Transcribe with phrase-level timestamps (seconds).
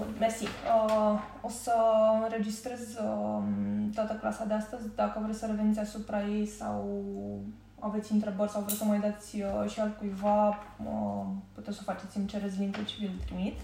[0.00, 0.44] Bun, mersi.
[0.44, 1.74] Uh, o să
[2.22, 3.42] înregistrez uh,
[3.94, 4.94] toată clasa de astăzi.
[4.94, 7.02] Dacă vreți să reveniți asupra ei sau
[7.78, 11.24] aveți întrebări sau vreți să mai dați uh, și altcuiva, uh,
[11.54, 13.54] puteți să faceți, îmi cereți link-ul și vi-l trimit.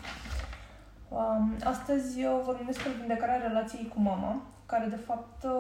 [1.09, 5.53] Uh, astăzi uh, vorbim despre vindecarea relației cu mama, care de fapt uh,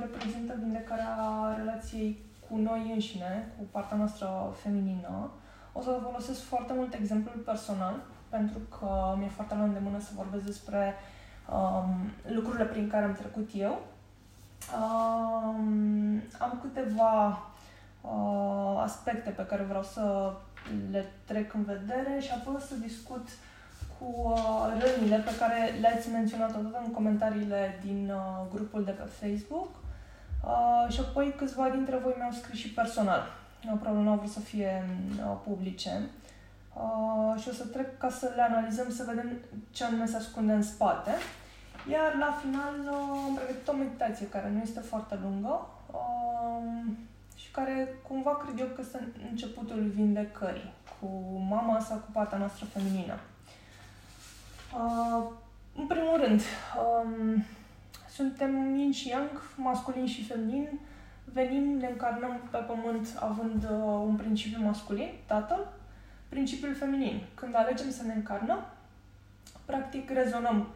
[0.00, 1.14] reprezintă vindecarea
[1.56, 2.18] relației
[2.48, 4.28] cu noi înșine, cu partea noastră
[4.62, 5.30] feminină.
[5.72, 7.94] O să folosesc foarte mult exemplul personal,
[8.28, 10.94] pentru că mi-e foarte la îndemână să vorbesc despre
[11.52, 13.82] um, lucrurile prin care am trecut eu.
[14.78, 17.42] Um, am câteva
[18.00, 20.32] uh, aspecte pe care vreau să
[20.90, 23.28] le trec în vedere și apoi o să discut
[23.98, 29.02] cu uh, rănile pe care le-ați menționat atât în comentariile din uh, grupul de pe
[29.02, 29.68] Facebook
[30.44, 33.22] uh, și apoi câțiva dintre voi mi-au scris și personal.
[33.80, 34.84] Probabil nu au vrut să fie
[35.18, 36.00] uh, publice.
[36.76, 39.32] Uh, și o să trec ca să le analizăm, să vedem
[39.70, 41.10] ce anume se ascunde în spate.
[41.90, 46.92] Iar la final uh, am pregătit o meditație care nu este foarte lungă uh,
[47.36, 51.06] și care cumva cred eu că este începutul vindecării cu
[51.48, 53.18] mama sau cu partea noastră feminină.
[54.74, 55.24] Uh,
[55.76, 56.40] în primul rând,
[56.82, 57.44] um,
[58.08, 60.80] suntem yin și yang, masculin și feminin,
[61.24, 65.66] venim, ne încarnăm pe pământ având uh, un principiu masculin, tatăl,
[66.36, 67.20] principiul feminin.
[67.34, 68.66] Când alegem să ne încarnăm,
[69.64, 70.68] practic rezonăm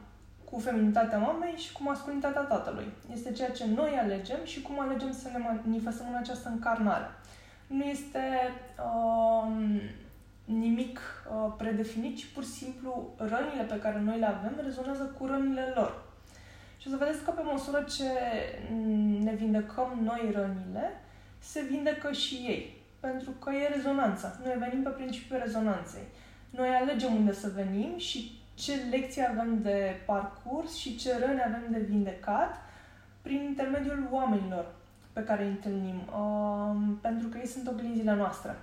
[0.50, 2.86] cu feminitatea mamei și cu masculinitatea tatălui.
[3.12, 7.08] Este ceea ce noi alegem și cum alegem să ne manifestăm în această încarnare.
[7.66, 8.20] Nu este
[8.78, 9.52] uh,
[10.44, 15.26] nimic uh, predefinit, ci pur și simplu rănile pe care noi le avem rezonează cu
[15.26, 16.02] rănile lor.
[16.78, 18.10] Și o să vedeți că pe măsură ce
[19.22, 21.00] ne vindecăm noi rănile,
[21.38, 24.36] se vindecă și ei pentru că e rezonanța.
[24.44, 26.02] Noi venim pe principiul rezonanței.
[26.50, 31.64] Noi alegem unde să venim și ce lecții avem de parcurs și ce răni avem
[31.70, 32.56] de vindecat
[33.22, 34.66] prin intermediul oamenilor
[35.12, 38.56] pe care îi întâlnim, uh, pentru că ei sunt oglinzile noastre.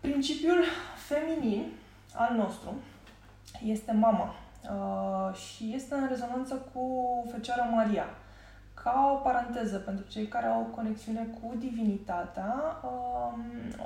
[0.00, 0.64] Principiul
[0.96, 1.64] feminin
[2.14, 2.74] al nostru
[3.64, 8.04] este mama uh, și este în rezonanță cu Fecioara Maria
[8.84, 13.40] ca o paranteză pentru cei care au o conexiune cu divinitatea, um,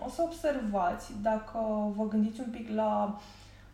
[0.06, 1.58] o să observați, dacă
[1.96, 3.18] vă gândiți un pic la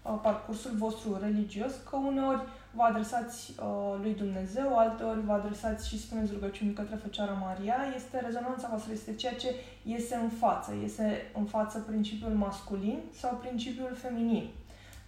[0.03, 6.01] uh, parcursul vostru religios, că uneori vă adresați uh, lui Dumnezeu, alteori vă adresați și
[6.01, 11.31] spuneți rugăciuni către Fecioara Maria, este rezonanța voastră, este ceea ce iese în față, iese
[11.39, 14.49] în față principiul masculin sau principiul feminin.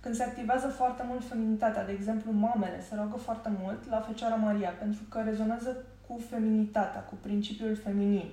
[0.01, 4.35] Când se activează foarte mult feminitatea, de exemplu, mamele se roagă foarte mult la Fecioara
[4.35, 8.31] Maria, pentru că rezonează cu feminitatea, cu principiul feminin.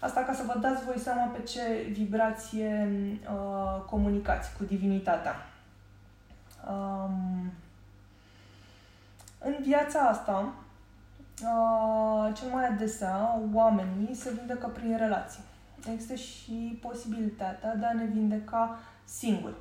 [0.00, 2.88] Asta ca să vă dați voi seama pe ce vibrație
[3.32, 5.34] uh, comunicați cu divinitatea.
[6.68, 7.52] Um,
[9.38, 10.52] în viața asta,
[11.42, 15.42] uh, cel mai adesea, oamenii se vindecă prin relații.
[15.92, 19.54] Există și posibilitatea de a ne vindeca singuri.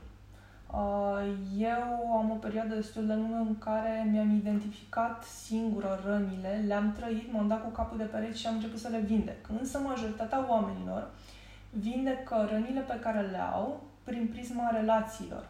[0.74, 1.24] Uh,
[1.58, 7.32] eu am o perioadă destul de lungă în care mi-am identificat singură rănile, le-am trăit,
[7.34, 9.48] m-am dat cu capul de pereți și am început să le vindec.
[9.60, 11.10] Însă majoritatea oamenilor
[11.70, 15.48] vindecă rănile pe care le au prin prisma relațiilor.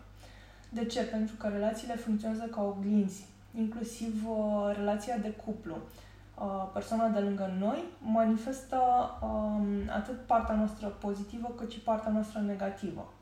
[0.69, 1.01] De ce?
[1.01, 3.25] Pentru că relațiile funcționează ca oglinzi,
[3.57, 5.77] inclusiv uh, relația de cuplu.
[6.39, 8.79] Uh, persoana de lângă noi manifestă
[9.21, 9.65] um,
[9.95, 13.13] atât partea noastră pozitivă cât și partea noastră negativă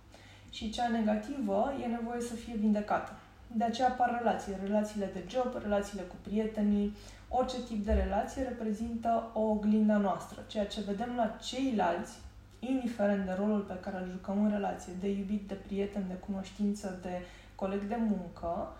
[0.49, 3.11] și cea negativă e nevoie să fie vindecată.
[3.47, 6.95] De aceea apar relații, relațiile de job, relațiile cu prietenii,
[7.29, 10.43] orice tip de relație reprezintă o oglinda noastră.
[10.47, 12.17] Ceea ce vedem la ceilalți,
[12.59, 16.99] indiferent de rolul pe care îl jucăm în relație, de iubit, de prieten, de cunoștință,
[17.01, 17.21] de
[17.55, 18.71] coleg de muncă,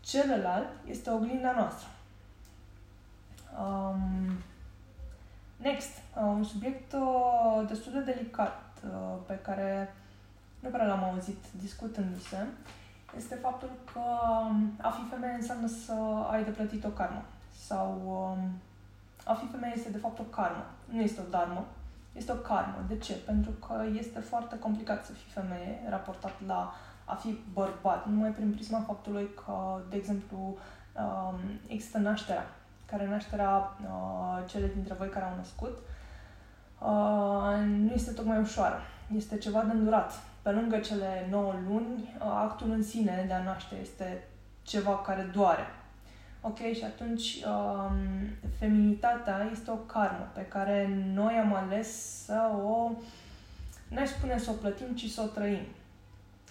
[0.00, 1.88] celălalt este oglinda noastră.
[3.60, 4.32] Um,
[5.56, 9.94] next, uh, un subiect uh, destul de delicat uh, pe care
[10.62, 12.46] nu prea l-am auzit discutându-se,
[13.16, 14.00] este faptul că
[14.48, 15.94] um, a fi femeie înseamnă să
[16.30, 17.22] ai de plătit o karmă.
[17.66, 18.60] Sau um,
[19.24, 20.64] a fi femeie este de fapt o karmă.
[20.88, 21.64] Nu este o dharmă,
[22.12, 22.84] este o karmă.
[22.88, 23.14] De ce?
[23.14, 28.52] Pentru că este foarte complicat să fii femeie raportat la a fi bărbat, numai prin
[28.52, 32.46] prisma faptului că, de exemplu, um, există nașterea,
[32.86, 35.78] care nașterea uh, cele dintre voi care au născut,
[36.78, 38.80] uh, nu este tocmai ușoară.
[39.16, 43.74] Este ceva de îndurat pe lângă cele 9 luni, actul în sine de a naște
[43.80, 44.24] este
[44.62, 45.66] ceva care doare.
[46.40, 46.58] Ok?
[46.58, 47.96] Și atunci um,
[48.58, 51.88] feminitatea este o karmă pe care noi am ales
[52.24, 52.90] să o,
[53.88, 55.64] n-aș spune să o plătim, ci să o trăim.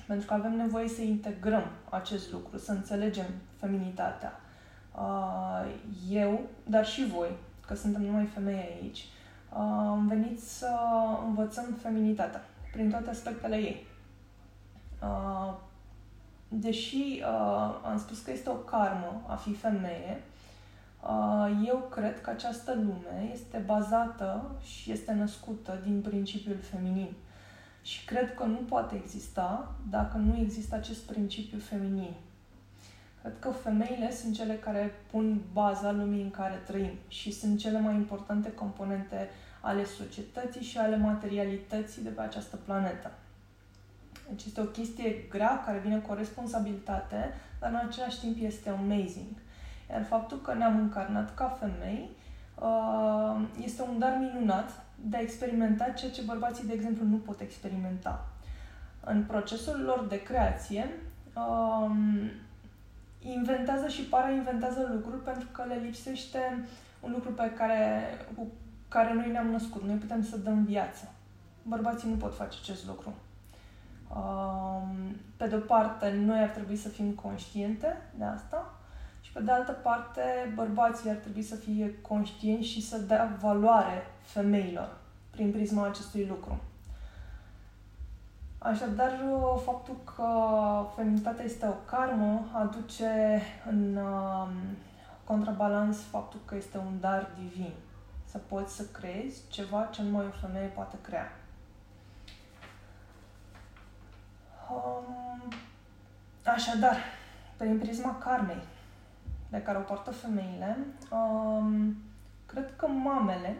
[0.08, 3.26] Pentru că avem nevoie să integrăm acest lucru, să înțelegem
[3.60, 4.40] feminitatea.
[4.96, 5.66] Uh,
[6.10, 7.32] eu, dar și voi,
[7.68, 9.58] că suntem numai femei aici, uh,
[9.88, 10.70] am venit să
[11.26, 12.42] învățăm feminitatea
[12.72, 13.86] prin toate aspectele ei.
[15.02, 15.54] Uh,
[16.48, 17.24] deși
[17.92, 20.22] am spus că este o karmă a fi femeie,
[21.66, 27.14] eu cred că această lume este bazată și este născută din principiul feminin.
[27.82, 32.14] Și cred că nu poate exista dacă nu există acest principiu feminin.
[33.22, 37.80] Cred că femeile sunt cele care pun baza lumii în care trăim și sunt cele
[37.80, 39.30] mai importante componente
[39.62, 43.12] ale societății și ale materialității de pe această planetă.
[44.30, 48.70] Deci este o chestie grea care vine cu o responsabilitate, dar în același timp este
[48.70, 49.36] amazing.
[49.90, 52.10] Iar faptul că ne-am încarnat ca femei
[52.60, 57.40] uh, este un dar minunat de a experimenta ceea ce bărbații, de exemplu, nu pot
[57.40, 58.28] experimenta.
[59.04, 60.90] În procesul lor de creație,
[61.36, 62.30] um,
[63.22, 66.66] inventează și para-inventează lucruri pentru că le lipsește
[67.00, 68.04] un lucru pe care,
[68.36, 68.48] cu
[68.92, 69.84] care noi ne-am născut.
[69.84, 71.12] Noi putem să dăm viață.
[71.64, 73.14] Bărbații nu pot face acest lucru.
[74.16, 78.74] Um, pe de o parte, noi ar trebui să fim conștiente de asta
[79.22, 80.22] și pe de altă parte,
[80.56, 84.98] bărbații ar trebui să fie conștienți și să dea valoare femeilor
[85.30, 86.60] prin prisma acestui lucru.
[88.58, 89.12] Așadar,
[89.66, 90.28] faptul că
[90.96, 94.48] feminitatea este o karmă aduce în uh,
[95.24, 97.74] contrabalans faptul că este un dar divin.
[98.32, 101.32] Să poți să creezi ceva ce numai o femeie poate crea.
[104.72, 105.54] Um,
[106.46, 106.98] așadar,
[107.58, 108.64] prin prisma karmei
[109.50, 110.78] de care o poartă femeile,
[111.10, 111.96] um,
[112.46, 113.58] cred că mamele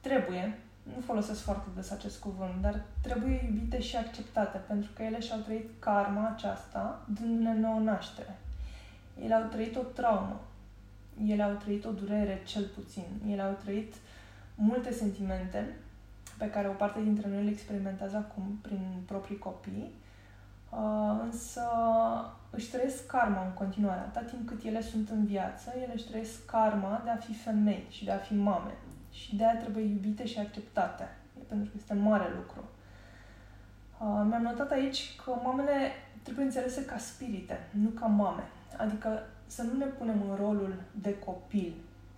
[0.00, 5.20] trebuie, nu folosesc foarte des acest cuvânt, dar trebuie iubite și acceptate, pentru că ele
[5.20, 8.38] și-au trăit karma aceasta dându-ne nouă naștere.
[9.22, 10.40] Ele au trăit o traumă,
[11.26, 13.94] ele au trăit o durere cel puțin, ele au trăit
[14.54, 15.76] multe sentimente
[16.38, 19.94] pe care o parte dintre noi le experimentează acum prin proprii copii,
[20.70, 21.62] uh, însă
[22.50, 24.00] își trăiesc karma în continuare.
[24.00, 27.86] Atât timp cât ele sunt în viață, ele își trăiesc karma de a fi femei
[27.88, 28.72] și de a fi mame
[29.10, 31.08] și de aia trebuie iubite și acceptate,
[31.48, 32.64] pentru că este mare lucru.
[34.00, 35.90] Uh, mi-am notat aici că mamele
[36.22, 38.42] trebuie înțelese ca spirite, nu ca mame.
[38.76, 41.72] Adică să nu ne punem în rolul de copil,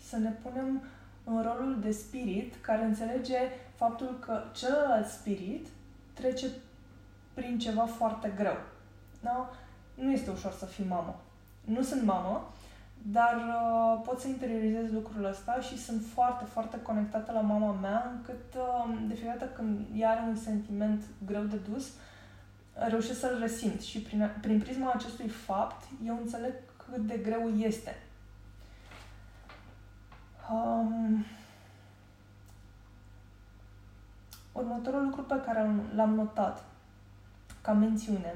[0.09, 0.83] să ne punem
[1.25, 3.39] în rolul de spirit care înțelege
[3.75, 5.67] faptul că celălalt spirit
[6.13, 6.47] trece
[7.35, 8.57] prin ceva foarte greu.
[9.21, 9.51] Da?
[9.95, 11.21] Nu este ușor să fii mamă.
[11.65, 12.49] Nu sunt mamă,
[13.03, 18.13] dar uh, pot să interiorizez lucrul ăsta și sunt foarte, foarte conectată la mama mea,
[18.17, 21.89] încât uh, de fiecare dată când ea are un sentiment greu de dus,
[22.75, 26.53] reușesc să-l resimt și prin, prin prisma acestui fapt eu înțeleg
[26.91, 27.97] cât de greu este.
[30.53, 31.25] Um,
[34.53, 36.65] următorul lucru pe care l-am notat
[37.63, 38.35] ca mențiune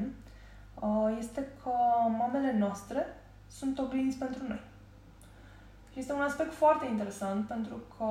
[0.80, 1.70] uh, este că
[2.18, 3.06] mamele noastre
[3.48, 4.60] sunt oglinzi pentru noi.
[5.92, 8.04] Și este un aspect foarte interesant pentru că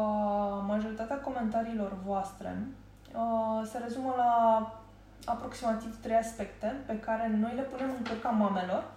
[0.67, 2.67] majoritatea comentariilor voastre
[3.15, 4.73] uh, se rezumă la
[5.25, 8.92] aproximativ trei aspecte pe care noi le punem în cărca mamelor, uh,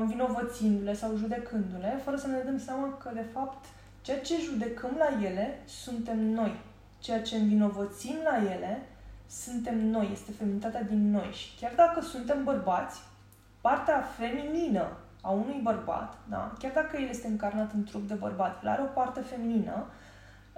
[0.00, 3.64] învinovățindu-le sau judecându-le, fără să ne dăm seama că, de fapt,
[4.02, 6.60] ceea ce judecăm la ele suntem noi.
[6.98, 8.82] Ceea ce învinovățim la ele
[9.26, 11.30] suntem noi, este feminitatea din noi.
[11.32, 13.00] Și chiar dacă suntem bărbați,
[13.60, 14.86] partea feminină
[15.22, 16.52] a unui bărbat, da?
[16.58, 19.86] chiar dacă el este încarnat în trup de bărbat, el are o parte feminină,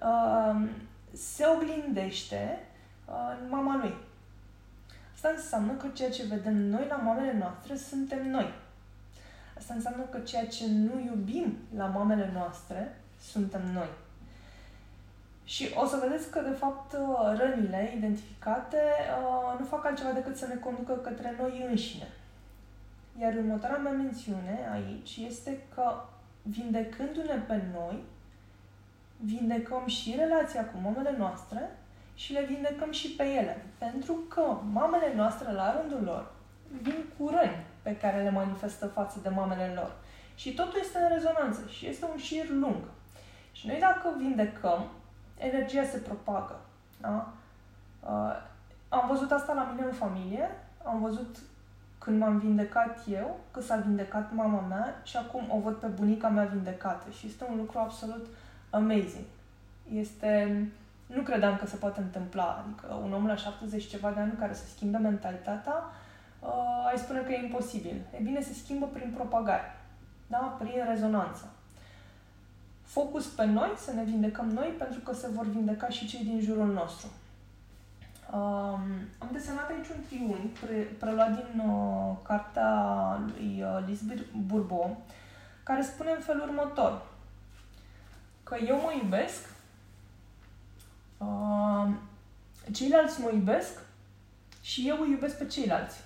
[0.03, 0.69] uh,
[1.13, 2.59] se oglindește
[3.07, 3.95] uh, în mama lui.
[5.15, 8.53] Asta înseamnă că ceea ce vedem noi la mamele noastre suntem noi.
[9.61, 13.89] Asta înseamnă că ceea ce nu iubim la mamele noastre suntem noi.
[15.45, 16.97] Și o să vedeți că, de fapt,
[17.37, 22.09] rănile identificate uh, nu fac altceva decât să ne conducă către noi înșine.
[23.21, 26.05] Iar următoarea mea mențiune aici este că
[26.43, 28.03] vindecându-ne pe noi,
[29.17, 31.79] vindecăm și relația cu mamele noastre
[32.15, 33.65] și le vindecăm și pe ele.
[33.79, 36.33] Pentru că mamele noastre, la rândul lor,
[36.83, 39.93] vin cu răni pe care le manifestă față de mamele lor.
[40.35, 42.83] Și totul este în rezonanță și este un șir lung.
[43.53, 44.91] Și noi dacă vindecăm,
[45.39, 46.61] energia se propagă.
[47.01, 47.33] Da?
[48.01, 48.37] Uh,
[48.89, 50.51] am văzut asta la mine în familie,
[50.85, 51.37] am văzut
[51.99, 56.29] când m-am vindecat eu, că s-a vindecat mama mea și acum o văd pe bunica
[56.29, 58.27] mea vindecată și este un lucru absolut
[58.71, 59.25] amazing.
[59.93, 60.63] Este
[61.07, 62.65] Nu credeam că se poate întâmpla.
[62.65, 65.75] Adică un om la 70 ceva de ani care să schimbe mentalitatea,
[66.41, 68.01] uh, ai spune că e imposibil.
[68.19, 69.77] E bine, se schimbă prin propagare,
[70.27, 70.57] da?
[70.59, 71.53] prin rezonanță.
[72.83, 76.41] Focus pe noi, să ne vindecăm noi, pentru că se vor vindeca și cei din
[76.41, 77.09] jurul nostru.
[78.33, 82.73] Um, am desenat aici un triunghi pre, preluat din uh, cartea
[83.27, 85.03] lui uh, Lisbeth Bourbeau,
[85.63, 87.03] care spune în felul următor
[88.43, 89.49] că eu mă iubesc,
[91.19, 91.89] uh,
[92.73, 93.79] ceilalți mă iubesc
[94.61, 95.97] și eu îi iubesc pe ceilalți.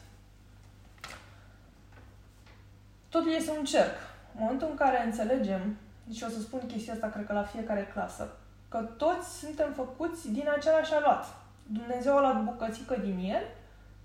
[3.14, 3.96] Totul este un cerc.
[4.34, 7.90] În momentul în care înțelegem, deci o să spun chestia asta, cred că la fiecare
[7.92, 8.36] clasă,
[8.68, 11.24] că toți suntem făcuți din același aluat.
[11.66, 13.42] Dumnezeu a luat bucățică din el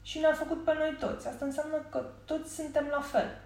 [0.01, 1.27] și ne-a făcut pe noi toți.
[1.27, 3.37] Asta înseamnă că toți suntem la fel.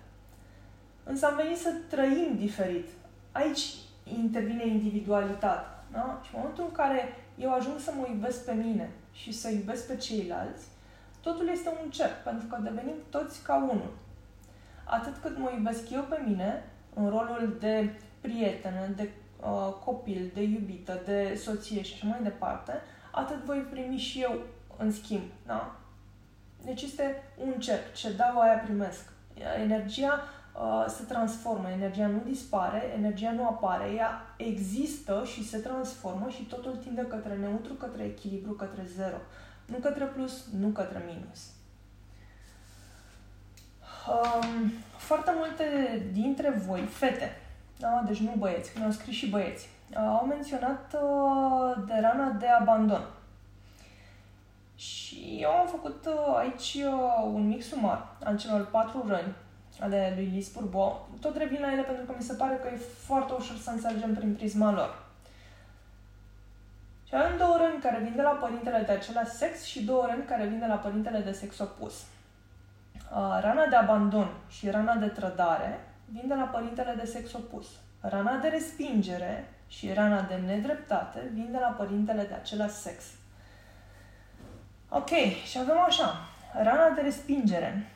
[1.03, 2.87] Însă am venit să trăim diferit.
[3.31, 3.61] Aici
[4.03, 5.83] intervine individualitatea.
[5.91, 6.21] Da?
[6.23, 9.87] Și în momentul în care eu ajung să mă iubesc pe mine și să iubesc
[9.87, 10.65] pe ceilalți,
[11.21, 13.91] totul este un cerc, pentru că devenim toți ca unul.
[14.83, 16.63] Atât cât mă iubesc eu pe mine,
[16.93, 17.89] în rolul de
[18.21, 19.09] prietenă, de
[19.41, 22.73] uh, copil, de iubită, de soție și așa mai departe,
[23.11, 24.39] atât voi primi și eu
[24.77, 25.23] în schimb.
[25.45, 25.75] Da?
[26.65, 27.93] Deci este un cerc.
[27.93, 29.11] Ce dau, aia primesc.
[29.61, 30.19] Energia
[30.55, 36.43] uh, se transformă, energia nu dispare, energia nu apare, ea există și se transformă și
[36.43, 39.17] totul tinde către neutru, către echilibru, către zero.
[39.65, 41.51] Nu către plus, nu către minus.
[44.07, 45.65] Um, foarte multe
[46.11, 47.41] dintre voi, fete,
[47.79, 48.03] da?
[48.05, 53.03] deci nu băieți, mi-au scris și băieți, uh, au menționat uh, de rana de abandon.
[54.75, 59.35] Și eu am făcut uh, aici uh, un mic sumar al celor patru răni
[59.79, 61.07] ale lui Lis Purbo.
[61.21, 64.15] Tot revin la ele pentru că mi se pare că e foarte ușor să înțelegem
[64.15, 65.03] prin prisma lor.
[67.07, 70.25] Și avem două răni care vin de la părintele de același sex și două răni
[70.25, 71.93] care vin de la părintele de sex opus.
[73.13, 77.67] Uh, rana de abandon și rana de trădare vin de la părintele de sex opus.
[78.01, 83.03] Rana de respingere și rana de nedreptate vin de la părintele de același sex.
[84.89, 85.09] Ok,
[85.45, 86.15] și avem așa,
[86.53, 87.87] rana de respingere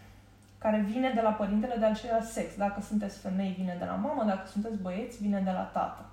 [0.58, 2.58] care vine de la părintele de același sex.
[2.58, 6.06] Dacă sunteți femei, vine de la mamă, dacă sunteți băieți, vine de la tată.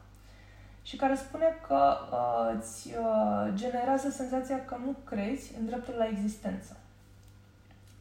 [0.83, 6.07] Și care spune că uh, îți uh, generează senzația că nu crezi în dreptul la
[6.07, 6.77] existență.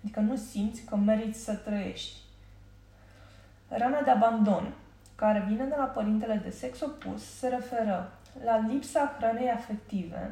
[0.03, 2.17] Adică nu simți că meriți să trăiești.
[3.67, 4.73] Rana de abandon,
[5.15, 8.11] care vine de la părintele de sex opus, se referă
[8.43, 10.31] la lipsa hranei afective,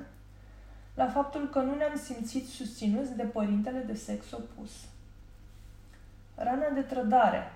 [0.95, 4.71] la faptul că nu ne-am simțit susținuți de părintele de sex opus
[6.35, 7.51] Rana de trădare,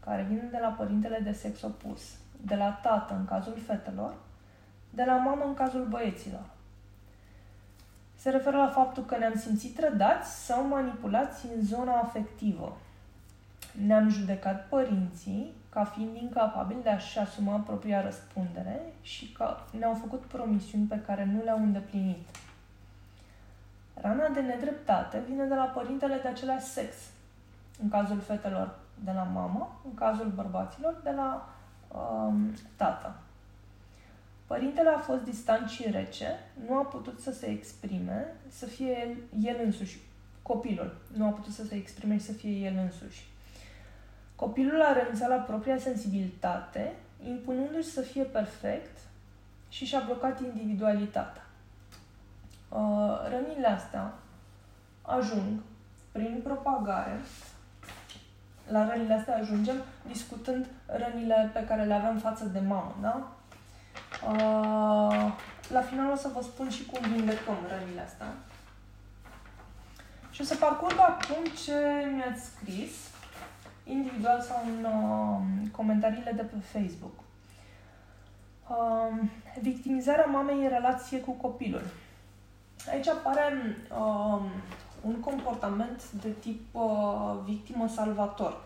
[0.00, 4.14] care vine de la părintele de sex opus, de la tată în cazul fetelor,
[4.90, 6.44] de la mamă în cazul băieților.
[8.18, 12.76] Se referă la faptul că ne-am simțit trădați sau manipulați în zona afectivă.
[13.86, 20.20] Ne-am judecat părinții ca fiind incapabili de a-și asuma propria răspundere și că ne-au făcut
[20.20, 22.26] promisiuni pe care nu le-au îndeplinit.
[23.94, 26.94] Rana de nedreptate vine de la părintele de același sex,
[27.82, 31.48] în cazul fetelor de la mamă, în cazul bărbaților de la
[31.88, 33.14] um, tată.
[34.48, 36.26] Părintele a fost distant și rece,
[36.66, 39.98] nu a putut să se exprime, să fie el, el însuși.
[40.42, 43.26] Copilul nu a putut să se exprime și să fie el însuși.
[44.34, 46.92] Copilul a renunțat la propria sensibilitate,
[47.26, 48.98] impunându-și să fie perfect
[49.68, 51.46] și și-a blocat individualitatea.
[52.68, 54.12] Uh, rănile astea
[55.02, 55.60] ajung
[56.12, 57.20] prin propagare
[58.68, 59.76] la rănile astea ajungem
[60.06, 63.37] discutând rănile pe care le avem față de mamă, da?
[64.26, 65.32] Uh,
[65.68, 68.34] la final o să vă spun și cum vindecăm rănile astea.
[70.30, 71.74] Și o să parcurg acum ce
[72.14, 72.90] mi-ați scris,
[73.84, 77.14] individual sau în uh, comentariile de pe Facebook.
[78.68, 79.28] Uh,
[79.60, 81.82] victimizarea mamei în relație cu copilul.
[82.90, 84.40] Aici apare uh,
[85.00, 88.60] un comportament de tip uh, victimă-salvator.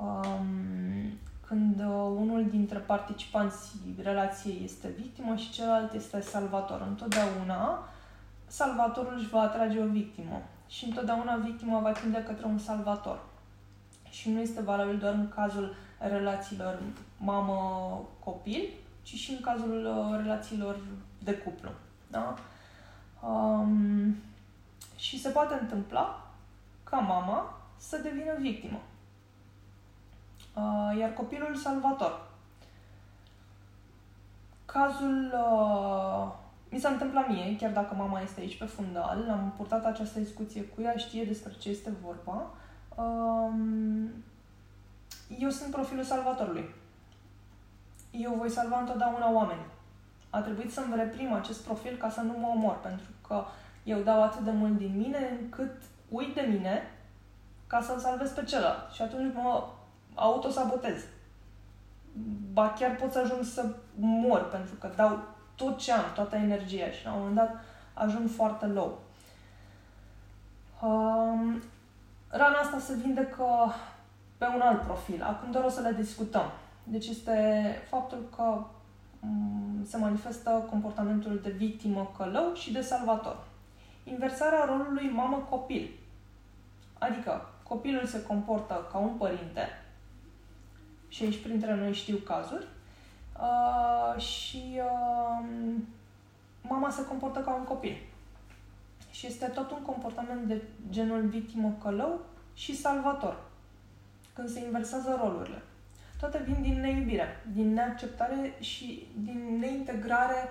[0.00, 1.86] Um, când uh,
[2.16, 6.84] unul dintre participanții relației este victimă și celălalt este salvator.
[6.88, 7.88] Întotdeauna
[8.46, 13.18] salvatorul își va atrage o victimă și întotdeauna victima va tinde către un salvator.
[14.10, 16.78] Și nu este valabil doar în cazul relațiilor
[17.18, 18.68] mamă-copil,
[19.02, 20.76] ci și în cazul uh, relațiilor
[21.18, 21.70] de cuplu.
[22.10, 22.34] Da?
[23.28, 24.16] Um,
[24.96, 26.30] și se poate întâmpla
[26.84, 28.78] ca mama să devină victimă.
[30.54, 32.32] Uh, iar copilul salvator.
[34.64, 36.32] Cazul uh,
[36.68, 40.62] mi s-a întâmplat mie, chiar dacă mama este aici pe fundal, am purtat această discuție
[40.62, 42.50] cu ea, știe despre ce este vorba.
[42.96, 44.10] Um,
[45.38, 46.74] eu sunt profilul salvatorului.
[48.10, 49.66] Eu voi salva întotdeauna oameni.
[50.30, 53.44] A trebuit să-mi reprim acest profil ca să nu mă omor, pentru că
[53.84, 55.74] eu dau atât de mult din mine încât
[56.08, 56.82] uit de mine
[57.66, 58.92] ca să-l salvez pe celălalt.
[58.92, 59.64] Și atunci mă
[60.14, 61.02] autosabotez.
[62.52, 65.22] Ba chiar pot să ajung să mor, pentru că dau
[65.54, 67.54] tot ce am, toată energia și la un moment dat
[67.94, 68.98] ajung foarte low.
[70.82, 71.62] Um,
[72.28, 73.44] rana asta se vindecă
[74.38, 75.22] pe un alt profil.
[75.22, 76.50] Acum doar o să le discutăm.
[76.82, 78.64] Deci este faptul că
[79.20, 83.36] um, se manifestă comportamentul de victimă călău și de salvator.
[84.04, 85.90] Inversarea rolului mamă-copil.
[86.98, 89.68] Adică copilul se comportă ca un părinte
[91.14, 92.66] și aici printre noi știu cazuri
[93.40, 95.46] uh, și uh,
[96.62, 97.96] mama se comportă ca un copil.
[99.10, 102.20] Și este tot un comportament de genul victimă-călău
[102.54, 103.36] și salvator,
[104.32, 105.62] când se inversează rolurile.
[106.20, 110.48] Toate vin din neiubire, din neacceptare și din neintegrare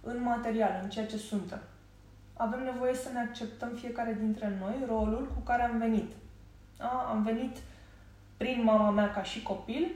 [0.00, 1.60] în material, în ceea ce suntem.
[2.36, 6.12] Avem nevoie să ne acceptăm fiecare dintre noi rolul cu care am venit.
[6.76, 7.06] Da?
[7.10, 7.56] Am venit
[8.36, 9.86] prin mama mea ca și copil,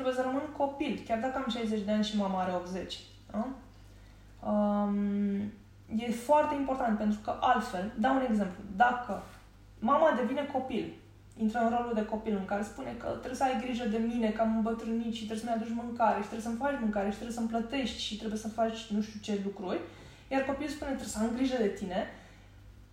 [0.00, 2.98] trebuie să rămân copil, chiar dacă am 60 de ani și mama are 80.
[3.30, 3.48] Da?
[4.50, 5.38] Um,
[5.96, 9.22] e foarte important pentru că altfel, dau un exemplu, dacă
[9.78, 10.92] mama devine copil,
[11.36, 14.30] intră în rolul de copil în care spune că trebuie să ai grijă de mine,
[14.30, 17.36] că am îmbătrânit și trebuie să-mi aduci mâncare și trebuie să-mi faci mâncare și trebuie
[17.36, 19.80] să-mi plătești și trebuie să faci nu știu ce lucruri,
[20.32, 22.00] iar copilul spune trebuie să am grijă de tine,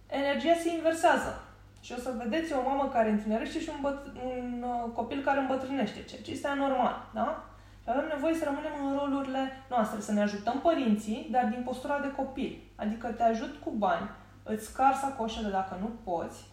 [0.08, 1.47] energia se inversează.
[1.82, 5.40] Și o să vedeți o mamă care întinerește și un, băt- un uh, copil care
[5.40, 7.44] îmbătrânește, ceea ce este anormal, da?
[7.84, 12.00] Și avem nevoie să rămânem în rolurile noastre, să ne ajutăm părinții, dar din postura
[12.00, 12.62] de copil.
[12.76, 14.10] Adică te ajut cu bani,
[14.44, 16.46] îți car sacoșele dacă nu poți,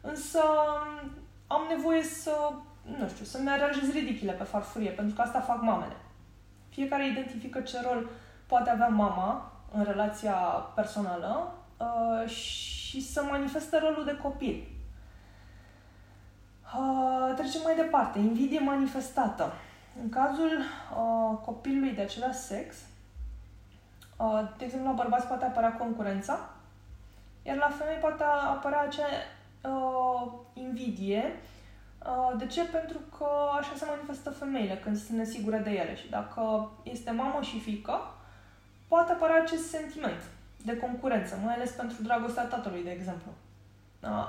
[0.00, 1.10] însă um,
[1.46, 2.52] am nevoie să,
[2.98, 5.96] nu știu, să-mi aranjez ridichile pe farfurie, pentru că asta fac mamele.
[6.68, 8.08] Fiecare identifică ce rol
[8.46, 10.34] poate avea mama în relația
[10.74, 14.66] personală uh, și să manifestă rolul de copil.
[16.78, 18.18] Uh, trecem mai departe.
[18.18, 19.52] Invidie manifestată.
[20.02, 22.76] În cazul uh, copilului de același sex,
[24.16, 26.50] uh, de exemplu, la bărbați poate apărea concurența,
[27.42, 29.06] iar la femei poate apărea acea
[29.62, 31.36] uh, invidie.
[32.06, 32.64] Uh, de ce?
[32.64, 33.26] Pentru că
[33.58, 38.00] așa se manifestă femeile când sunt nesigure de ele și dacă este mamă și fică,
[38.88, 40.22] poate apărea acest sentiment
[40.66, 43.30] de concurență, mai ales pentru dragostea tatălui, de exemplu.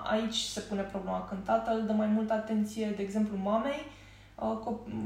[0.03, 3.85] Aici se pune problema când tatăl dă mai multă atenție, de exemplu, mamei,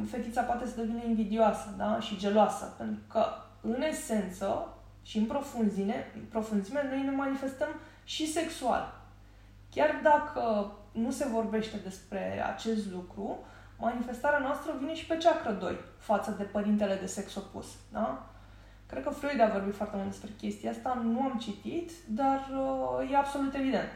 [0.10, 2.00] fetița poate să devină invidioasă da?
[2.00, 3.26] și geloasă, pentru că,
[3.62, 4.68] în esență
[5.04, 7.70] și în profunzime, în profunzime, noi ne manifestăm
[8.04, 8.94] și sexual.
[9.70, 13.40] Chiar dacă nu se vorbește despre acest lucru,
[13.78, 17.66] manifestarea noastră vine și pe ceacră 2 față de părintele de sex opus.
[17.92, 18.31] Da?
[18.92, 23.12] Cred că Freud a vorbit foarte mult despre chestia asta, nu am citit, dar uh,
[23.12, 23.90] e absolut evident.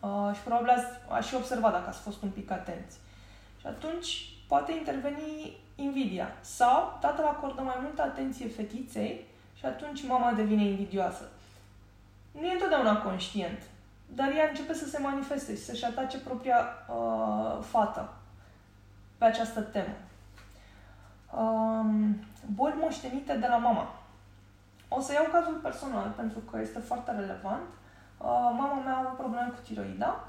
[0.00, 2.98] Uh, și probabil ați, ați și observat dacă ați fost un pic atenți.
[3.60, 6.28] Și atunci poate interveni invidia.
[6.40, 9.26] Sau tatăl acordă mai multă atenție fetiței
[9.58, 11.28] și atunci mama devine invidioasă.
[12.30, 13.62] Nu e întotdeauna conștient,
[14.14, 18.12] dar ea începe să se manifeste și să-și atace propria uh, fată
[19.18, 19.94] pe această temă.
[21.36, 22.16] Um,
[22.54, 23.94] boli moștenite de la mama.
[24.88, 27.68] O să iau cazul personal pentru că este foarte relevant.
[28.18, 28.26] Uh,
[28.60, 30.24] mama mea a avut probleme cu tiroida.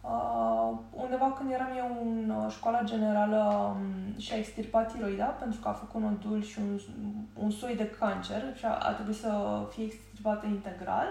[0.00, 5.68] Uh, undeva când eram eu în uh, școala generală um, și-a extirpat tiroida pentru că
[5.68, 6.78] a făcut nodul și un,
[7.42, 11.06] un soi de cancer și a, a trebuit să fie extirpată integral.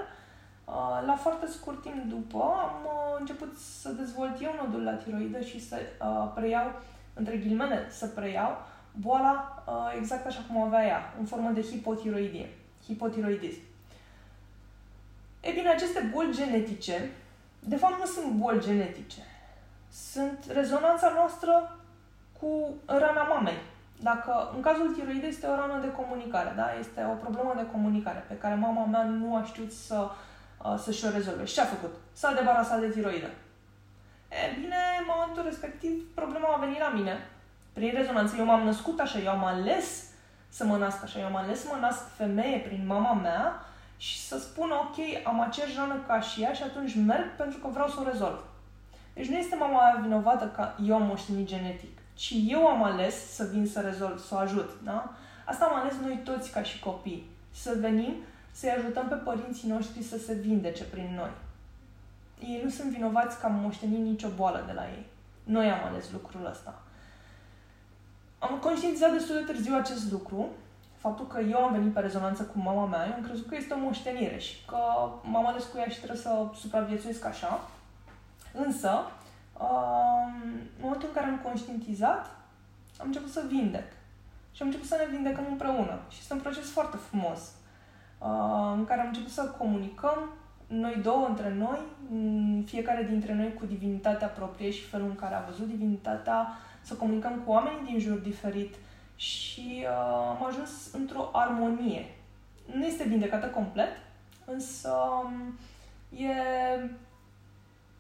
[0.66, 5.40] Uh, la foarte scurt timp după am uh, început să dezvolt eu nodul la tiroidă
[5.42, 6.72] și să uh, preiau,
[7.14, 8.58] între ghilimele, să preiau
[9.00, 12.50] boala uh, exact așa cum o avea ea, în formă de hipotiroidie,
[12.86, 13.60] hipotiroidism.
[15.40, 17.12] E bine, aceste boli genetice,
[17.60, 19.22] de fapt nu sunt boli genetice,
[19.92, 21.78] sunt rezonanța noastră
[22.40, 23.58] cu rana mamei.
[24.00, 26.74] Dacă în cazul tiroidei este o rană de comunicare, da?
[26.80, 30.10] este o problemă de comunicare pe care mama mea nu a știut să,
[30.64, 31.46] uh, să-și o rezolve.
[31.46, 31.94] Și ce a făcut?
[32.12, 33.30] S-a debarasat de tiroidă.
[34.30, 37.18] E bine, în momentul respectiv, problema a venit la mine
[37.78, 38.36] prin rezonanță.
[38.38, 40.06] Eu m-am născut așa, eu am ales
[40.50, 43.66] să mă nasc așa, eu am ales să mă nasc femeie prin mama mea
[43.98, 47.68] și să spun, ok, am aceeași rană ca și ea și atunci merg pentru că
[47.68, 48.44] vreau să o rezolv.
[49.14, 53.34] Deci nu este mama aia vinovată că eu am moștenit genetic, ci eu am ales
[53.36, 54.70] să vin să rezolv, să o ajut.
[54.84, 55.14] Da?
[55.46, 57.30] Asta am ales noi toți ca și copii.
[57.52, 58.14] Să venim,
[58.52, 61.32] să-i ajutăm pe părinții noștri să se vindece prin noi.
[62.40, 65.06] Ei nu sunt vinovați că am moștenit nicio boală de la ei.
[65.44, 66.82] Noi am ales lucrul ăsta.
[68.40, 70.48] Am conștientizat destul de târziu acest lucru,
[70.98, 73.74] faptul că eu am venit pe rezonanță cu mama mea, eu am crezut că este
[73.74, 74.78] o moștenire și că
[75.24, 77.70] m-am ales cu ea și trebuie să supraviețuiesc așa.
[78.54, 78.92] Însă,
[79.60, 82.26] în momentul în care am conștientizat,
[82.98, 83.92] am început să vindec.
[84.52, 86.00] Și am început să ne vindecăm împreună.
[86.10, 87.40] Și este un proces foarte frumos,
[88.76, 90.30] în care am început să comunicăm
[90.68, 91.80] noi două între noi,
[92.66, 96.48] fiecare dintre noi cu divinitatea proprie și felul în care a văzut divinitatea,
[96.88, 98.76] să comunicăm cu oamenii din jur diferit
[99.16, 102.06] și uh, am ajuns într-o armonie.
[102.74, 103.92] Nu este vindecată complet,
[104.46, 105.58] însă um,
[106.20, 106.34] e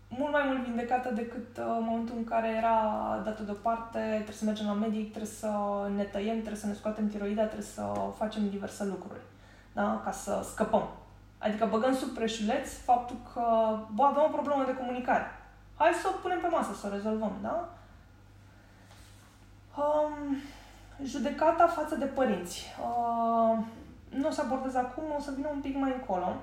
[0.07, 2.77] mult mai mult vindecată decât uh, momentul în care era
[3.23, 5.51] dată deoparte, trebuie să mergem la medic, trebuie să
[5.95, 9.21] ne tăiem, trebuie să ne scoatem tiroida, trebuie să facem diverse lucruri,
[9.73, 10.01] da?
[10.03, 10.87] ca să scăpăm.
[11.37, 13.43] Adică băgăm sub preșuleț faptul că,
[13.93, 15.25] bă, avem o problemă de comunicare.
[15.75, 17.76] Hai să o punem pe masă, să o rezolvăm, da?
[19.77, 20.35] Um,
[21.03, 22.65] judecata față de părinți.
[22.81, 23.57] Uh,
[24.09, 26.35] nu o să abordez acum, o să vină un pic mai încolo.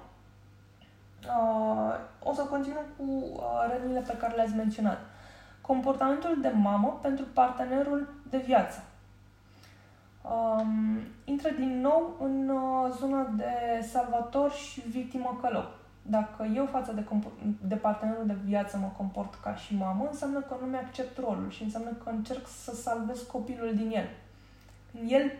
[1.26, 4.98] Uh, o să continu cu uh, rănile pe care le-ați menționat.
[5.60, 8.82] Comportamentul de mamă pentru partenerul de viață.
[10.22, 15.70] Um, intră din nou în uh, zona de salvator și victimă călău.
[16.06, 17.04] Dacă eu față de,
[17.60, 21.62] de partenerul de viață mă comport ca și mamă, înseamnă că nu mi-accept rolul și
[21.62, 24.08] înseamnă că încerc să salvez copilul din el.
[25.06, 25.32] El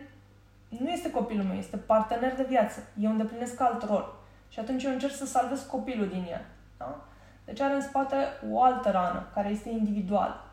[0.67, 2.79] nu este copilul meu, este partener de viață.
[2.99, 4.15] Eu îndeplinesc alt rol.
[4.49, 6.41] Și atunci eu încerc să salvez copilul din el.
[6.77, 7.05] Da?
[7.45, 8.15] Deci are în spate
[8.51, 10.43] o altă rană, care este individuală.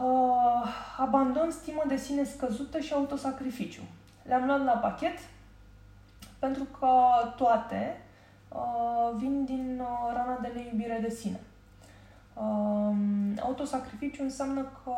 [0.00, 0.68] Uh,
[0.98, 3.82] abandon, stimă de sine scăzută și autosacrificiu.
[4.22, 5.18] Le-am luat la pachet
[6.38, 6.88] pentru că
[7.36, 8.00] toate
[8.48, 11.40] uh, vin din uh, rana de neiubire de sine.
[12.34, 12.96] Uh,
[13.42, 14.92] autosacrificiu înseamnă că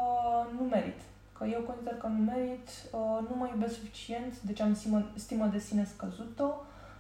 [0.59, 1.01] nu merit.
[1.39, 5.47] Că eu consider că nu merit, uh, nu mă iubesc suficient, deci am stimă, stimă
[5.47, 6.55] de sine scăzută,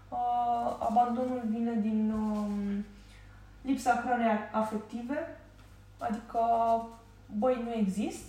[0.08, 2.78] uh, abandonul vine din uh,
[3.62, 5.36] lipsa hranei afective,
[5.98, 6.40] adică,
[7.38, 8.24] băi, nu exist,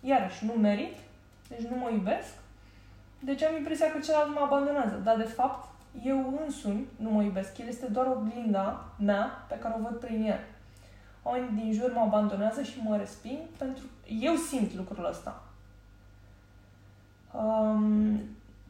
[0.00, 0.96] iarăși, nu merit,
[1.48, 2.34] deci nu mă iubesc,
[3.20, 5.68] deci am impresia că celălalt mă abandonează, dar de fapt
[6.04, 10.24] eu însumi nu mă iubesc, el este doar oglinda mea pe care o văd prin
[10.24, 10.40] el.
[11.22, 13.84] Oamenii din jur mă abandonează și mă resping pentru
[14.20, 15.42] eu simt lucrul ăsta.
[17.32, 18.20] Um,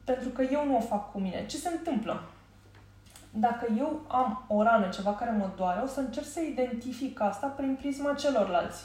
[0.05, 1.47] pentru că eu nu o fac cu mine.
[1.47, 2.23] Ce se întâmplă?
[3.31, 7.47] Dacă eu am o rană, ceva care mă doare, o să încerc să identific asta
[7.47, 8.85] prin prisma celorlalți.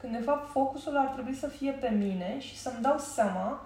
[0.00, 3.60] Când de fapt focusul ar trebui să fie pe mine și să-mi dau seama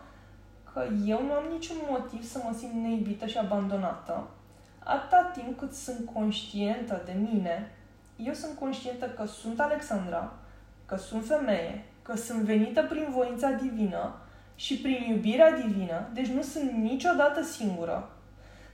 [0.72, 4.28] că eu nu am niciun motiv să mă simt neiubită și abandonată,
[4.78, 7.72] atâta timp cât sunt conștientă de mine,
[8.16, 10.32] eu sunt conștientă că sunt Alexandra,
[10.86, 14.14] că sunt femeie, că sunt venită prin voința divină
[14.54, 18.10] și prin iubirea divină, deci nu sunt niciodată singură.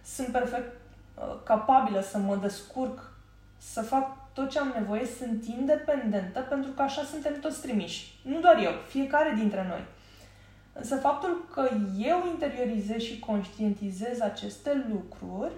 [0.05, 0.73] Sunt perfect
[1.15, 3.13] uh, capabilă să mă descurc,
[3.57, 8.21] să fac tot ce am nevoie, sunt independentă pentru că așa suntem toți trimiși.
[8.23, 9.85] Nu doar eu, fiecare dintre noi.
[10.79, 15.53] Însă faptul că eu interiorizez și conștientizez aceste lucruri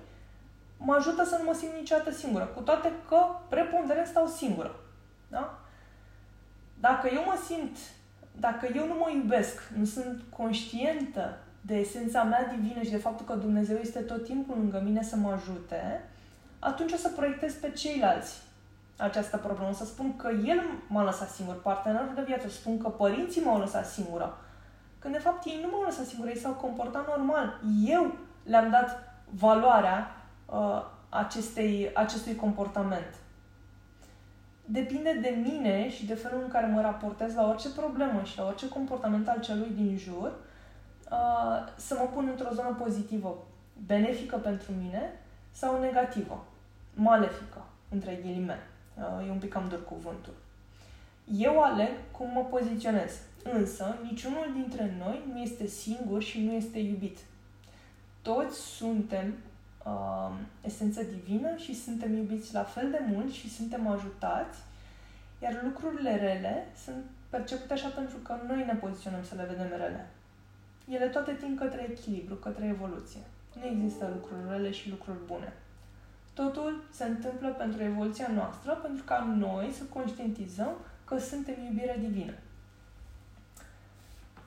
[0.76, 3.16] mă ajută să nu mă simt niciodată singură, cu toate că
[3.48, 4.74] preponderent stau singură.
[5.28, 5.58] Da?
[6.80, 7.76] Dacă eu mă simt,
[8.40, 13.26] dacă eu nu mă iubesc, nu sunt conștientă de esența mea divină și de faptul
[13.26, 16.04] că Dumnezeu este tot timpul lângă mine să mă ajute,
[16.58, 18.42] atunci o să proiectez pe ceilalți
[18.96, 19.70] această problemă.
[19.70, 23.58] O să spun că el m-a lăsat singur, partenerul de viață, spun că părinții m-au
[23.58, 24.38] lăsat singură.
[25.00, 27.60] Când de fapt ei nu m-au lăsat singură, ei s-au comportat normal.
[27.86, 30.06] Eu le-am dat valoarea
[30.46, 33.14] uh, acestei, acestui comportament
[34.72, 38.46] depinde de mine și de felul în care mă raportez la orice problemă și la
[38.46, 40.32] orice comportament al celui din jur,
[41.10, 43.36] uh, să mă pun într-o zonă pozitivă,
[43.86, 45.12] benefică pentru mine
[45.50, 46.44] sau negativă,
[46.94, 48.66] malefică, între ghilimele.
[48.94, 50.34] Uh, e un pic cam dur cuvântul.
[51.36, 56.78] Eu aleg cum mă poziționez, însă niciunul dintre noi nu este singur și nu este
[56.78, 57.18] iubit.
[58.22, 59.34] Toți suntem
[59.86, 60.30] uh,
[60.64, 64.58] esență divină și suntem iubiți la fel de mult și suntem ajutați,
[65.42, 70.08] iar lucrurile rele sunt percepute așa pentru că noi ne poziționăm să le vedem rele.
[70.88, 73.20] Ele toate tind către echilibru, către evoluție.
[73.60, 75.52] Nu există lucruri rele și lucruri bune.
[76.34, 80.72] Totul se întâmplă pentru evoluția noastră, pentru ca noi să conștientizăm
[81.04, 82.32] că suntem iubire divină.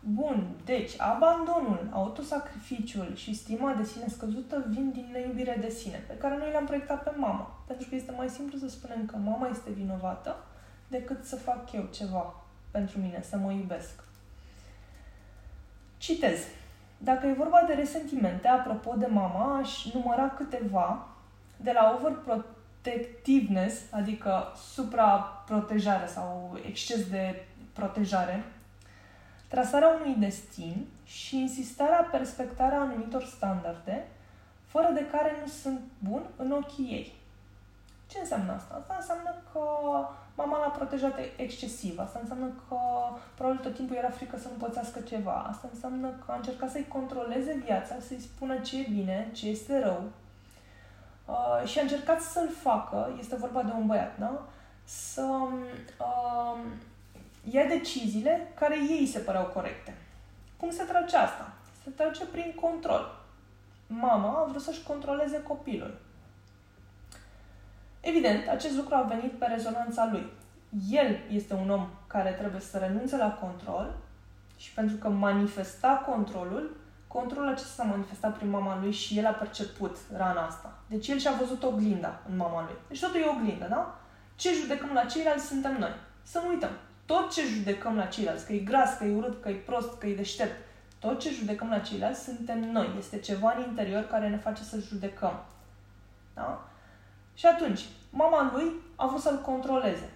[0.06, 6.18] Bun, deci abandonul, autosacrificiul și stima de sine scăzută vin din neiubire de sine, pe
[6.18, 7.64] care noi le-am proiectat pe mama.
[7.68, 10.36] Pentru că este mai simplu să spunem că mama este vinovată
[10.88, 12.36] decât să fac eu ceva
[12.72, 14.04] pentru mine, să mă iubesc.
[15.98, 16.40] Citez.
[16.98, 21.08] Dacă e vorba de resentimente, apropo de mama, aș număra câteva,
[21.58, 28.44] de la overprotectiveness, adică supraprotejare sau exces de protejare,
[29.54, 34.08] trasarea unui destin și insistarea pe respectarea anumitor standarde,
[34.66, 37.14] fără de care nu sunt bun în ochii ei.
[38.08, 38.76] Ce înseamnă asta?
[38.80, 39.62] Asta înseamnă că
[40.36, 42.00] mama l-a protejat excesiv.
[42.00, 42.78] Asta înseamnă că
[43.36, 45.46] probabil tot timpul era frică să nu pățească ceva.
[45.50, 49.80] Asta înseamnă că a încercat să-i controleze viața, să-i spună ce e bine, ce este
[49.80, 50.02] rău.
[51.26, 54.42] Uh, și a încercat să-l facă, este vorba de un băiat, da?
[54.84, 55.22] Să
[56.00, 56.60] uh,
[57.52, 59.98] ia deciziile care ei se păreau corecte.
[60.58, 61.54] Cum se trage asta?
[61.84, 63.22] Se trage prin control.
[63.88, 65.98] Mama a vrut să-și controleze copilul.
[68.00, 70.32] Evident, acest lucru a venit pe rezonanța lui.
[70.90, 73.96] El este un om care trebuie să renunțe la control
[74.58, 76.76] și pentru că manifesta controlul,
[77.08, 80.74] controlul acesta s-a manifestat prin mama lui și el a perceput rana asta.
[80.88, 82.76] Deci el și-a văzut oglinda în mama lui.
[82.88, 84.00] Deci totul e oglindă, da?
[84.36, 85.94] Ce judecăm la ceilalți suntem noi.
[86.24, 86.72] Să nu uităm.
[87.06, 90.08] Tot ce judecăm la ceilalți, că e gras, că e urât, că e prost, că
[90.08, 90.56] e deștept,
[91.00, 92.96] tot ce judecăm la ceilalți suntem noi.
[92.98, 95.44] Este ceva în interior care ne face să judecăm.
[96.34, 96.68] Da?
[97.34, 100.10] Și atunci, mama lui a vrut să-l controleze.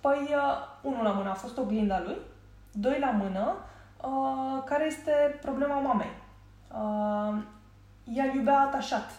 [0.00, 2.16] Păi, uh, unul la mână a fost oglinda lui,
[2.72, 3.56] doi la mână,
[4.02, 6.12] uh, care este problema mamei.
[6.68, 7.42] Uh,
[8.04, 9.10] ea iubea atașat.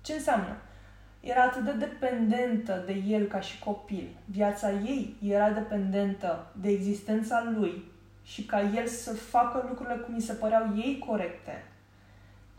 [0.00, 0.56] Ce înseamnă?
[1.26, 4.08] Era atât de dependentă de el ca și copil.
[4.24, 7.84] Viața ei era dependentă de existența lui
[8.24, 11.64] și ca el să facă lucrurile cum îi se păreau ei corecte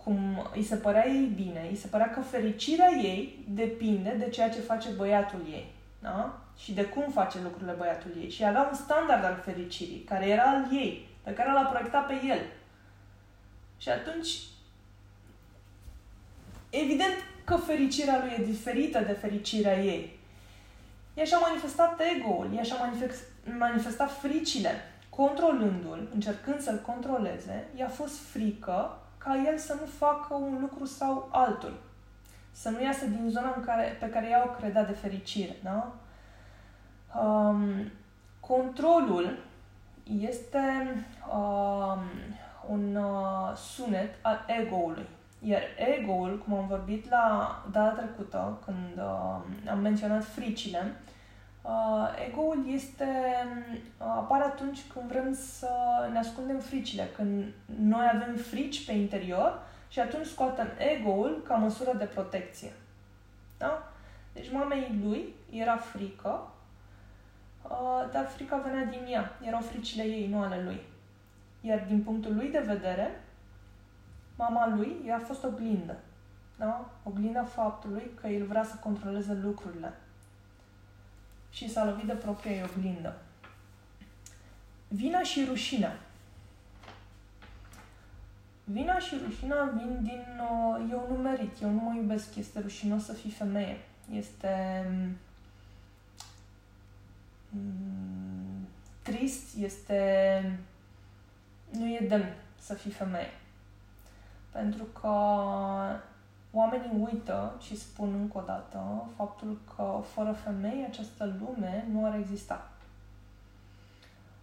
[0.08, 4.50] cum îi se părea ei bine, îi se părea că fericirea ei depinde de ceea
[4.50, 5.72] ce face băiatul ei.
[6.00, 6.40] Da?
[6.58, 8.30] Și de cum face lucrurile băiatul ei.
[8.30, 12.14] Și avea un standard al fericirii, care era al ei, pe care l-a proiectat pe
[12.28, 12.40] el.
[13.78, 14.30] Și atunci,
[16.70, 17.16] evident
[17.48, 20.20] că fericirea lui e diferită de fericirea ei.
[21.14, 22.76] Ea și-a manifestat ego-ul, ea și-a
[23.58, 24.72] manifestat fricile,
[25.10, 31.30] controlându-l, încercând să-l controleze, i-a fost frică ca el să nu facă un lucru sau
[31.32, 31.80] altul.
[32.52, 35.56] Să nu iasă din zona în care, pe care ea o credea de fericire.
[35.64, 35.96] Da?
[37.22, 37.92] Um,
[38.40, 39.38] controlul
[40.20, 40.96] este
[41.34, 42.04] um,
[42.70, 45.08] un uh, sunet al ego-ului.
[45.40, 45.62] Iar
[45.98, 50.96] ego-ul, cum am vorbit la data trecută, când uh, am menționat fricile,
[51.68, 53.06] Uh, ego-ul este,
[54.00, 55.70] uh, apare atunci când vrem să
[56.12, 61.94] ne ascundem fricile, când noi avem frici pe interior și atunci scoatem ego-ul ca măsură
[61.98, 62.72] de protecție.
[63.58, 63.92] Da?
[64.34, 66.48] Deci mamei lui era frică,
[67.64, 69.38] uh, dar frica venea din ea.
[69.46, 70.82] Erau fricile ei, nu ale lui.
[71.62, 73.24] Iar din punctul lui de vedere,
[74.38, 75.98] mama lui a fost oglindă.
[76.58, 76.90] Da?
[77.04, 79.94] Oglinda faptului că el vrea să controleze lucrurile
[81.50, 83.16] și s-a lovit de propria ei oglindă.
[84.88, 86.00] Vina și rușinea.
[88.64, 93.04] Vina și rușinea vin din uh, eu nu merit, eu nu mă iubesc, este rușinos
[93.04, 93.78] să fii femeie.
[94.12, 94.86] Este
[97.50, 98.68] mm,
[99.02, 100.60] trist, este
[101.72, 103.30] nu e demn să fii femeie.
[104.58, 105.10] Pentru că
[106.52, 112.16] Oamenii uită și spun încă o dată faptul că fără femei această lume nu ar
[112.16, 112.70] exista.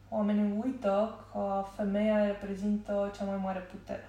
[0.08, 4.08] Oamenii uită că femeia reprezintă cea mai mare putere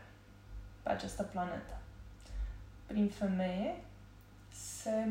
[0.83, 1.77] pe această planetă.
[2.85, 3.75] Prin femeie
[4.51, 5.07] se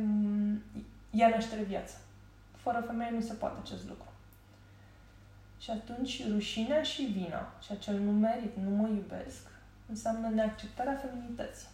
[1.10, 1.96] ia naștere viață.
[2.56, 4.08] Fără femeie nu se poate acest lucru.
[5.58, 9.46] Și atunci rușinea și vina și acel nu merit, nu mă iubesc,
[9.88, 11.68] înseamnă neacceptarea feminității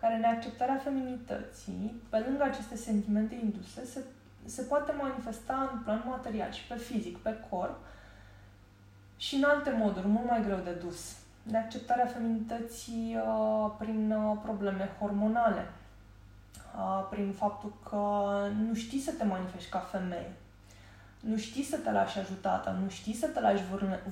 [0.00, 4.00] care neacceptarea feminității, pe lângă aceste sentimente induse, se,
[4.44, 7.76] se poate manifesta în plan material și pe fizic, pe corp
[9.16, 11.16] și în alte moduri, mult mai greu de dus.
[11.42, 15.66] Neacceptarea feminității uh, prin uh, probleme hormonale,
[16.76, 18.32] uh, prin faptul că
[18.66, 20.32] nu știi să te manifesti ca femeie,
[21.20, 23.62] nu știi să te lași ajutată, nu știi să te lași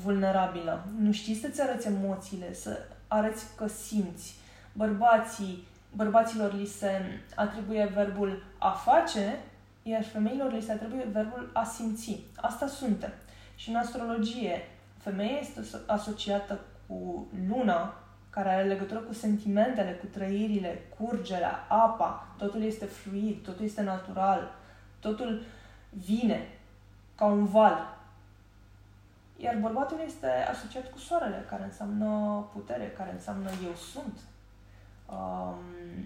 [0.02, 4.34] vulnerabilă, nu știi să-ți arăți emoțiile, să arăți că simți.
[4.72, 7.00] Bărbații bărbaților li se
[7.34, 9.38] atribuie verbul a face,
[9.82, 12.20] iar femeilor li se atribuie verbul a simți.
[12.36, 13.12] Asta suntem.
[13.54, 14.62] Și în astrologie,
[14.98, 17.94] Femeia este asociată cu luna,
[18.30, 24.50] care are legătură cu sentimentele, cu trăirile, curgerea, apa, totul este fluid, totul este natural,
[25.00, 25.42] totul
[26.06, 26.48] vine
[27.18, 27.96] ca un val.
[29.36, 32.08] Iar bărbatul este asociat cu soarele, care înseamnă
[32.52, 34.18] putere, care înseamnă eu sunt,
[35.06, 35.58] um,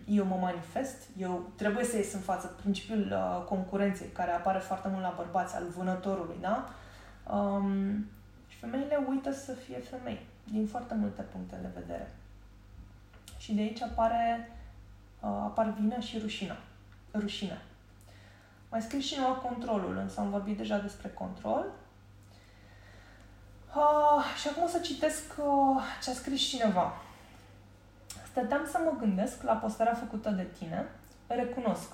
[0.06, 2.46] eu mă manifest, eu trebuie să ies în față.
[2.46, 6.68] Principiul uh, concurenței, care apare foarte mult la bărbați, al vânătorului, da?
[7.32, 8.06] Um,
[8.48, 12.12] și femeile uită să fie femei, din foarte multe puncte de vedere.
[13.38, 14.50] Și de aici apare,
[15.20, 16.56] uh, apar vina și rușina.
[17.12, 17.60] Rușine.
[18.72, 21.64] Mai scris și nou controlul, însă am vorbit deja despre control.
[23.76, 26.92] Uh, și acum o să citesc uh, ce a scris cineva.
[28.30, 30.88] Stăteam să mă gândesc la postarea făcută de tine.
[31.26, 31.92] Recunosc.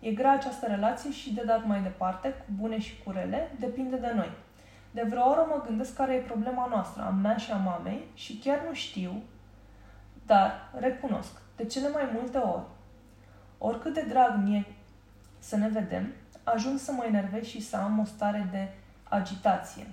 [0.00, 3.96] E grea această relație și de dat mai departe, cu bune și cu rele, depinde
[3.96, 4.30] de noi.
[4.90, 8.38] De vreo oră mă gândesc care e problema noastră, a mea și a mamei, și
[8.38, 9.22] chiar nu știu,
[10.26, 12.64] dar recunosc, de cele mai multe ori,
[13.58, 14.75] oricât de drag mie
[15.46, 16.12] să ne vedem,
[16.44, 18.68] ajung să mă enervez și să am o stare de
[19.02, 19.86] agitație.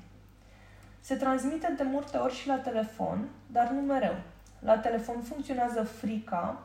[1.00, 4.16] Se transmite de multe ori și la telefon, dar nu mereu.
[4.60, 6.64] La telefon funcționează frica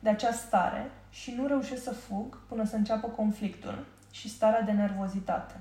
[0.00, 4.72] de acea stare și nu reușesc să fug până să înceapă conflictul și starea de
[4.72, 5.54] nervozitate.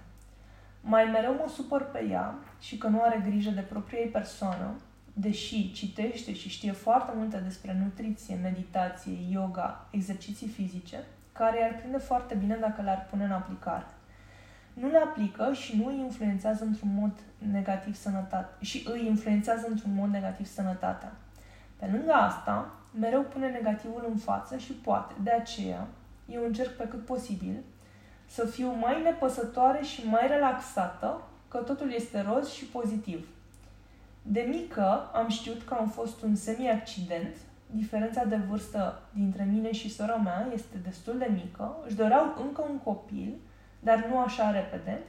[0.81, 4.75] Mai mereu mă supăr pe ea și că nu are grijă de propria ei persoană,
[5.13, 11.03] deși citește și știe foarte multe despre nutriție, meditație, yoga, exerciții fizice,
[11.39, 13.85] care i-ar prinde foarte bine dacă le-ar pune în aplicare.
[14.73, 17.11] Nu le aplică și nu îi influențează într-un mod
[17.51, 21.11] negativ sănătate și îi influențează într-un mod negativ sănătatea.
[21.79, 25.87] Pe lângă asta, mereu pune negativul în față și poate, de aceea,
[26.25, 27.55] eu încerc pe cât posibil
[28.25, 33.27] să fiu mai nepăsătoare și mai relaxată, că totul este roz și pozitiv.
[34.21, 37.35] De mică am știut că am fost un semi-accident,
[37.71, 42.61] diferența de vârstă dintre mine și sora mea este destul de mică, își doreau încă
[42.69, 43.33] un copil,
[43.79, 45.01] dar nu așa repede,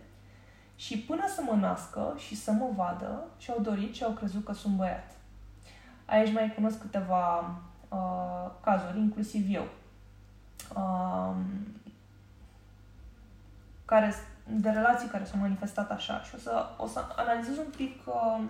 [0.77, 4.53] și până să mă nască și să mă vadă, și-au dorit și au crezut că
[4.53, 5.11] sunt băiat.
[6.05, 7.39] Aici mai cunosc câteva
[7.89, 9.69] uh, cazuri, inclusiv eu,
[10.77, 11.35] uh,
[13.85, 14.15] care,
[14.47, 16.23] de relații care s-au manifestat așa.
[16.23, 18.41] Și o să, o să analizez un pic uh,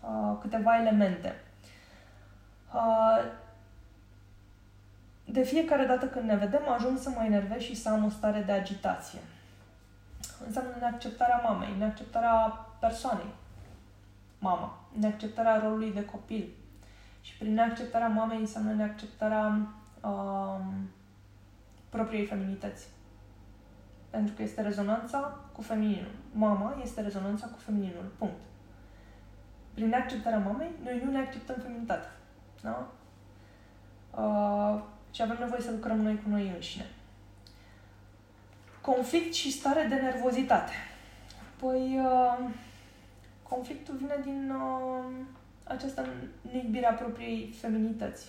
[0.00, 1.34] uh, câteva elemente.
[2.74, 3.24] Uh,
[5.24, 8.40] de fiecare dată când ne vedem, ajung să mă enervez și să am o stare
[8.40, 9.18] de agitație.
[10.46, 13.34] Înseamnă neacceptarea mamei, neacceptarea persoanei,
[14.38, 16.48] mama, neacceptarea rolului de copil,
[17.20, 19.68] și prin neacceptarea mamei înseamnă neacceptarea
[20.02, 20.90] um,
[21.88, 22.88] propriei feminități.
[24.10, 26.14] Pentru că este rezonanța cu femininul.
[26.32, 28.12] Mama este rezonanța cu femininul.
[28.18, 28.40] Punct.
[29.74, 32.10] Prin neacceptarea mamei, noi nu ne acceptăm feminitatea.
[32.62, 32.88] Da?
[34.22, 36.86] Uh, și avem nevoie să lucrăm noi cu noi înșine.
[38.80, 40.72] Conflict și stare de nervozitate.
[41.60, 42.50] Păi, uh,
[43.42, 45.04] conflictul vine din uh,
[45.64, 46.06] această
[46.52, 48.28] neiubire a propriei feminități.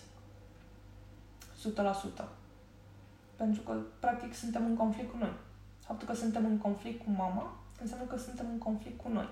[2.24, 2.24] 100%.
[3.36, 5.34] Pentru că, practic, suntem în conflict cu noi.
[5.86, 9.30] Faptul că suntem în conflict cu mama înseamnă că suntem în conflict cu noi.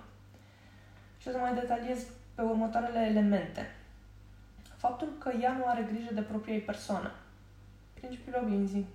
[1.18, 3.79] Și o să mai detaliez pe următoarele elemente.
[4.80, 7.12] Faptul că ea nu are grijă de propria ei persoană.
[7.94, 8.88] Principiul oglinzii.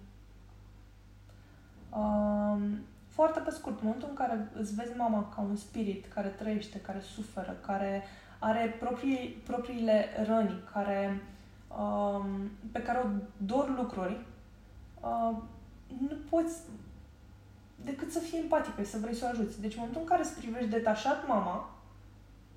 [1.96, 6.28] Um, foarte pe scurt, în momentul în care îți vezi mama ca un spirit care
[6.28, 8.02] trăiește, care suferă, care
[8.38, 11.22] are proprii, propriile răni care,
[11.78, 14.20] um, pe care o dor lucruri,
[15.00, 15.36] uh,
[15.98, 16.56] nu poți
[17.84, 19.60] decât să fii empatică, să vrei să o ajuți.
[19.60, 21.73] Deci în momentul în care îți privești detașat mama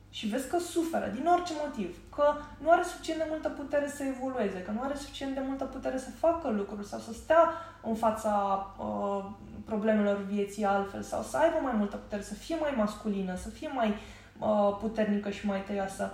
[0.09, 4.03] și vezi că suferă din orice motiv, că nu are suficient de multă putere să
[4.03, 7.95] evolueze, că nu are suficient de multă putere să facă lucruri sau să stea în
[7.95, 9.25] fața uh,
[9.65, 13.71] problemelor vieții altfel sau să aibă mai multă putere, să fie mai masculină, să fie
[13.73, 13.93] mai
[14.39, 16.13] uh, puternică și mai tăioasă.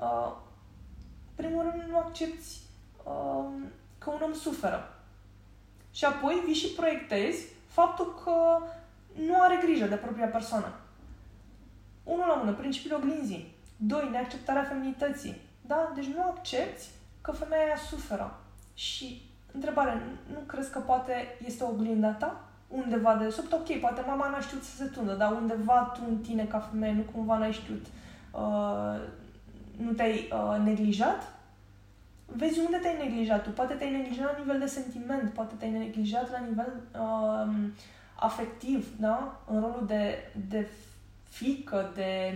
[0.00, 0.32] Uh,
[1.34, 2.56] primul rând, nu accepti
[3.04, 3.44] uh,
[3.98, 4.92] că un om suferă.
[5.90, 8.58] Și apoi vii și proiectezi faptul că
[9.26, 10.72] nu are grijă de propria persoană.
[12.08, 13.54] Unul la mână, principiul oglinzii.
[13.76, 15.40] Doi, neacceptarea feminității.
[15.60, 15.92] Da?
[15.94, 16.86] Deci nu accepti
[17.20, 18.40] că femeia aia suferă.
[18.74, 20.02] Și întrebare,
[20.32, 21.12] nu crezi că poate
[21.44, 22.48] este oglinda ta?
[22.68, 26.18] undeva de sub, ok, poate mama n-a știut să se tundă, dar undeva tu în
[26.18, 27.86] tine ca femeie nu cumva n-ai știut,
[28.32, 29.00] uh,
[29.76, 31.32] nu te-ai uh, neglijat?
[32.26, 33.50] Vezi unde te-ai neglijat tu.
[33.50, 37.54] Poate te-ai neglijat la nivel de sentiment, poate te-ai neglijat la nivel uh,
[38.14, 39.40] afectiv, da?
[39.46, 40.68] În rolul de, de
[41.28, 42.32] fică, de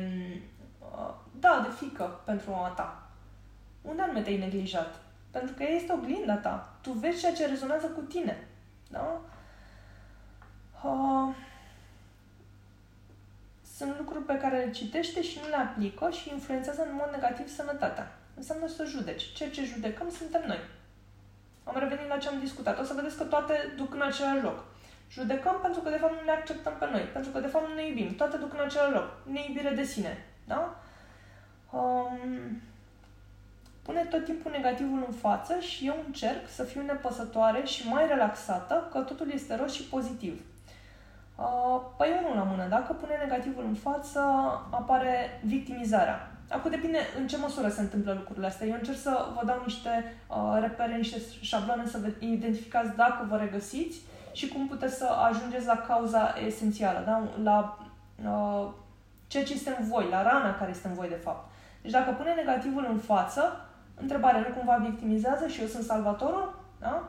[0.92, 3.02] Uh, da, de fică pentru mama ta.
[3.82, 5.00] Unde anume te-ai neglijat?
[5.30, 6.74] Pentru că ea este oglinda ta.
[6.80, 8.48] Tu vezi ceea ce rezonează cu tine.
[8.90, 9.20] Da?
[10.84, 11.34] Uh,
[13.76, 17.48] sunt lucruri pe care le citește și nu le aplică și influențează în mod negativ
[17.48, 18.18] sănătatea.
[18.34, 19.32] Înseamnă să judeci.
[19.32, 20.58] Ceea ce judecăm suntem noi.
[21.64, 22.78] Am revenit la ce am discutat.
[22.80, 24.64] O să vedeți că toate duc în același loc.
[25.12, 27.74] Judecăm pentru că de fapt nu ne acceptăm pe noi, pentru că de fapt nu
[27.74, 28.14] ne iubim.
[28.14, 29.08] Toate duc în același loc.
[29.24, 30.24] Neiubire de sine.
[30.46, 30.76] Da?
[31.70, 32.60] Um,
[33.82, 38.88] pune tot timpul negativul în față și eu încerc să fiu nepăsătoare și mai relaxată,
[38.90, 40.42] că totul este roz și pozitiv.
[41.36, 42.66] Uh, păi unul la mână.
[42.68, 44.20] Dacă pune negativul în față,
[44.70, 46.30] apare victimizarea.
[46.50, 48.66] Acum depinde în ce măsură se întâmplă lucrurile astea.
[48.66, 53.36] Eu încerc să vă dau niște uh, repere, niște șabloane să vă identificați dacă vă
[53.36, 54.00] regăsiți
[54.32, 57.22] și cum puteți să ajungeți la cauza esențială, da?
[57.42, 57.78] la
[58.24, 58.70] uh,
[59.26, 61.50] ceea ce este în voi, la rana care este în voi de fapt.
[61.82, 63.68] Deci dacă pune negativul în față,
[64.00, 66.54] întrebarea nu cumva victimizează și eu sunt salvatorul?
[66.80, 67.08] Da?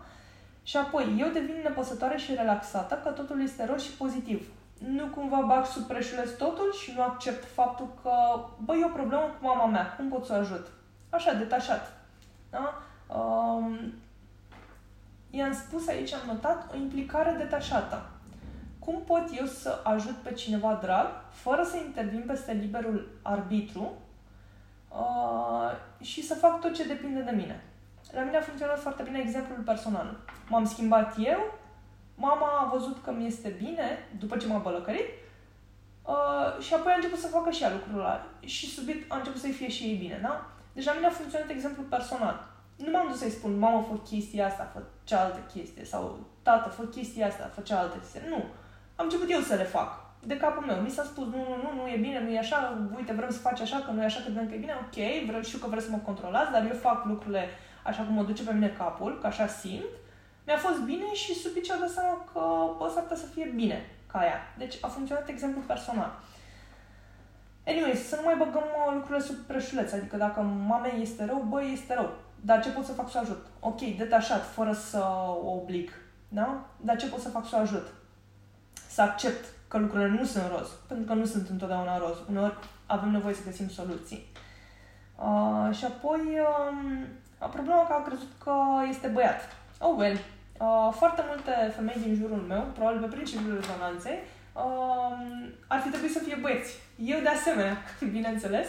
[0.64, 4.48] Și apoi, eu devin nepăsătoare și relaxată că totul este roz și pozitiv.
[4.78, 8.12] Nu cumva bag sub preșuleț totul și nu accept faptul că,
[8.58, 10.68] băi, e o problemă cu mama mea, cum pot să o ajut?
[11.10, 11.94] Așa, detașat.
[12.50, 12.82] Da?
[13.16, 13.94] Um,
[15.36, 18.10] i-am spus aici, am notat, o implicare detașată.
[18.80, 23.94] Cum pot eu să ajut pe cineva drag fără să intervin peste liberul arbitru
[24.90, 25.72] uh,
[26.02, 27.64] și să fac tot ce depinde de mine?
[28.12, 30.18] La mine a funcționat foarte bine exemplul personal.
[30.50, 31.60] M-am schimbat eu,
[32.16, 35.10] mama a văzut că mi este bine după ce m-a bălăcărit
[36.06, 38.26] uh, și apoi a început să facă și ea lucrul ăla.
[38.40, 40.46] Și subit a început să-i fie și ei bine, da?
[40.74, 42.53] Deci la mine a funcționat exemplul personal.
[42.76, 46.84] Nu m-am dus să-i spun, mamă, fă chestia asta, fă cealaltă chestie, sau tată, fă
[46.84, 48.22] chestia asta, fă cealaltă chestie.
[48.30, 48.44] Nu.
[48.96, 50.02] Am început eu să le fac.
[50.26, 50.82] De capul meu.
[50.82, 53.38] Mi s-a spus, nu, nu, nu, nu e bine, nu e așa, uite, vrem să
[53.38, 55.86] faci așa, că nu e așa, că că e bine, ok, vreau, știu că vreți
[55.86, 57.48] să mă controlați, dar eu fac lucrurile
[57.84, 59.94] așa cum mă duce pe mine capul, că așa simt,
[60.46, 62.42] mi-a fost bine și subit ce-a dat seama că
[62.78, 64.40] bă, s-ar putea să fie bine ca ea.
[64.58, 66.20] Deci a funcționat exemplu personal.
[67.66, 71.64] Anyway, să nu mai băgăm uh, lucrurile sub preșuleț, adică dacă mamei este rău, bă,
[71.64, 72.14] este rău.
[72.46, 73.46] Dar ce pot să fac să o ajut?
[73.60, 75.06] Ok, detașat, fără să
[75.44, 75.90] o oblig.
[76.28, 76.66] Da?
[76.82, 77.94] Dar ce pot să fac să o ajut?
[78.88, 82.18] Să accept că lucrurile nu sunt roz, pentru că nu sunt întotdeauna roz.
[82.30, 84.32] Uneori avem nevoie să găsim soluții.
[85.16, 86.20] Uh, și apoi,
[86.70, 87.08] um,
[87.52, 88.54] Problema că a crezut că
[88.90, 89.42] este băiat.
[89.80, 90.18] Oh well.
[90.60, 94.18] Uh, foarte multe femei din jurul meu, probabil pe principiul rezonanței,
[94.54, 96.72] uh, ar fi trebuit să fie băieți.
[96.98, 97.78] Eu de asemenea,
[98.18, 98.68] bineînțeles.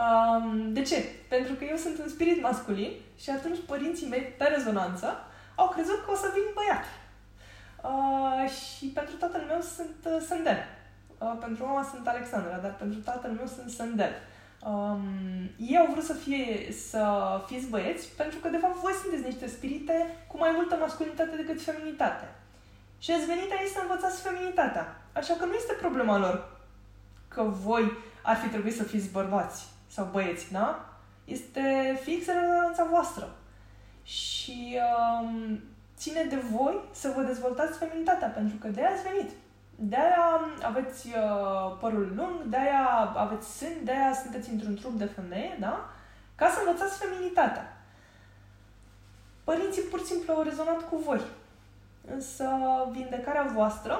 [0.00, 0.44] Uh,
[0.76, 0.98] de ce?
[1.28, 2.92] Pentru că eu sunt un spirit masculin
[3.22, 5.08] și atunci părinții mei, pe rezonanță,
[5.54, 6.84] au crezut că o să vin băiat.
[7.90, 10.58] Uh, și pentru tatăl meu sunt uh, Sândel.
[11.18, 14.10] Uh, pentru mama sunt Alexandra, dar pentru tatăl meu sunt Sândel.
[14.10, 14.34] Uh,
[14.64, 15.04] Um,
[15.56, 17.02] ei au vrut să, fie, să
[17.46, 21.62] fiți băieți pentru că, de fapt, voi sunteți niște spirite cu mai multă masculinitate decât
[21.62, 22.28] feminitate.
[22.98, 25.02] Și ați venit aici să învățați feminitatea.
[25.12, 26.60] Așa că nu este problema lor
[27.28, 27.92] că voi
[28.22, 29.64] ar fi trebuit să fiți bărbați
[29.94, 30.88] sau băieți, da?
[31.24, 33.36] Este fix relevanța voastră.
[34.02, 34.78] Și
[35.20, 35.60] um,
[35.96, 39.30] ține de voi să vă dezvoltați feminitatea, pentru că de aia ați venit.
[39.76, 45.90] De-aia aveți uh, părul lung, de-aia aveți sân, de-aia sunteți într-un trup de femeie, da?
[46.34, 47.76] Ca să învățați feminitatea.
[49.44, 51.20] Părinții pur și simplu au rezonat cu voi.
[52.14, 52.48] Însă
[52.90, 53.98] vindecarea voastră,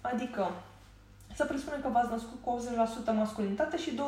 [0.00, 0.50] adică
[1.36, 2.50] să presupunem că v-ați născut cu
[3.12, 3.98] 80% masculinitate și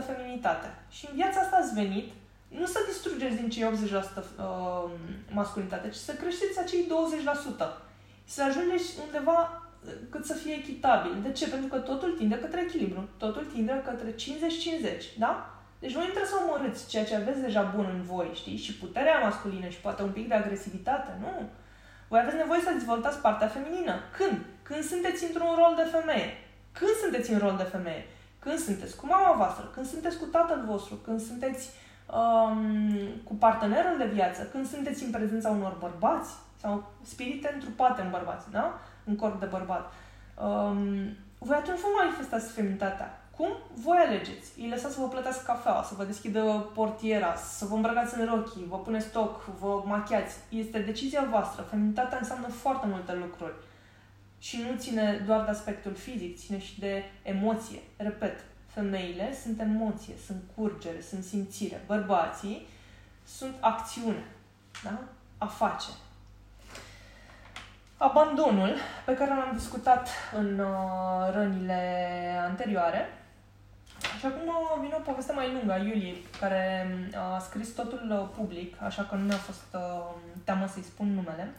[0.00, 0.68] 20% feminitate.
[0.96, 2.08] Și în viața asta ați venit
[2.48, 4.90] nu să distrugeți din cei 80% uh,
[5.30, 7.66] masculinitate, ci să creșteți acei 20%.
[8.24, 9.62] Să ajungeți undeva
[10.10, 11.12] cât să fie echitabil.
[11.22, 11.48] De ce?
[11.48, 13.08] Pentru că totul tinde către echilibru.
[13.16, 14.16] Totul tinde către 50-50,
[15.18, 15.60] da?
[15.78, 18.56] Deci voi nu trebuie să omorâți ceea ce aveți deja bun în voi, știi?
[18.56, 21.48] Și puterea masculină și poate un pic de agresivitate, nu?
[22.08, 23.94] Voi aveți nevoie să dezvoltați partea feminină.
[24.16, 24.38] Când?
[24.62, 26.28] Când sunteți într-un rol de femeie.
[26.72, 28.04] Când sunteți în rol de femeie?
[28.38, 31.70] Când sunteți cu mama voastră, când sunteți cu tatăl vostru, când sunteți
[32.18, 38.10] um, cu partenerul de viață, când sunteți în prezența unor bărbați sau spirite întrupate în
[38.10, 38.80] bărbați, da?
[39.04, 39.92] un corp de bărbat.
[40.44, 43.20] Um, voi atunci vă manifestați feminitatea.
[43.36, 43.48] Cum?
[43.74, 44.52] Voi alegeți.
[44.58, 48.66] Îi lăsați să vă plătească cafeaua, să vă deschidă portiera, să vă îmbrăcați în rochii,
[48.68, 50.36] vă puneți stoc, vă machiați.
[50.48, 51.62] Este decizia voastră.
[51.62, 53.54] Feminitatea înseamnă foarte multe lucruri.
[54.40, 57.78] Și nu ține doar de aspectul fizic, ține și de emoție.
[57.96, 61.80] Repet, femeile sunt emoție, sunt curgere, sunt simțire.
[61.86, 62.66] Bărbații
[63.24, 64.24] sunt acțiune,
[64.84, 64.98] da?
[65.38, 65.88] a face.
[67.96, 71.82] Abandonul, pe care l-am discutat în uh, rănile
[72.48, 73.08] anterioare,
[74.18, 76.86] Și acum vine o poveste mai lungă a Iuliei, care
[77.34, 80.14] a scris totul uh, public, așa că nu mi-a fost uh,
[80.44, 81.54] teamă să-i spun numele.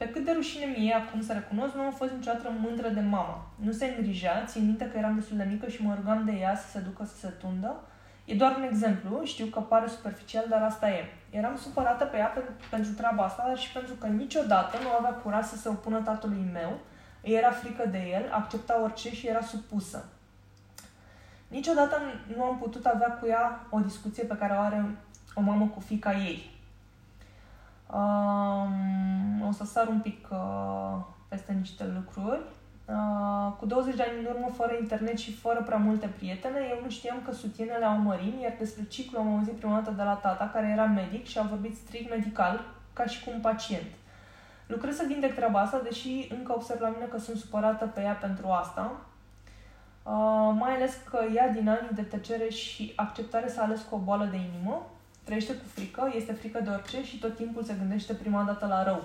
[0.00, 3.46] Pe cât de rușine mie acum să recunosc, nu am fost niciodată mândră de mama.
[3.54, 6.56] Nu se îngrijea, țin minte că eram destul de mică și mă rugam de ea
[6.56, 7.80] să se ducă să se tundă.
[8.24, 11.04] E doar un exemplu, știu că pare superficial, dar asta e.
[11.30, 12.40] Eram supărată pe ea pe,
[12.70, 16.50] pentru treaba asta, dar și pentru că niciodată nu avea curaj să se opună tatălui
[16.52, 16.78] meu,
[17.22, 20.08] îi era frică de el, accepta orice și era supusă.
[21.48, 21.96] Niciodată
[22.36, 24.84] nu am putut avea cu ea o discuție pe care o are
[25.34, 26.49] o mamă cu fica ei.
[27.92, 30.96] Um, o să sar un pic uh,
[31.28, 32.40] peste niște lucruri.
[32.84, 36.78] Uh, cu 20 de ani în urmă, fără internet și fără prea multe prietene, eu
[36.82, 40.14] nu știam că sutienele au mărimi, iar despre ciclu am auzit prima dată de la
[40.14, 43.86] tata, care era medic și a vorbit strict medical, ca și cu un pacient.
[44.66, 48.12] Lucrez să vindec treaba asta, deși încă observ la mine că sunt supărată pe ea
[48.12, 48.92] pentru asta.
[50.02, 53.98] Uh, mai ales că ea din ani de tăcere și acceptare s-a ales cu o
[53.98, 54.86] boală de inimă,
[55.30, 58.82] trăiește cu frică, este frică de orice și tot timpul se gândește prima dată la
[58.82, 59.02] rău.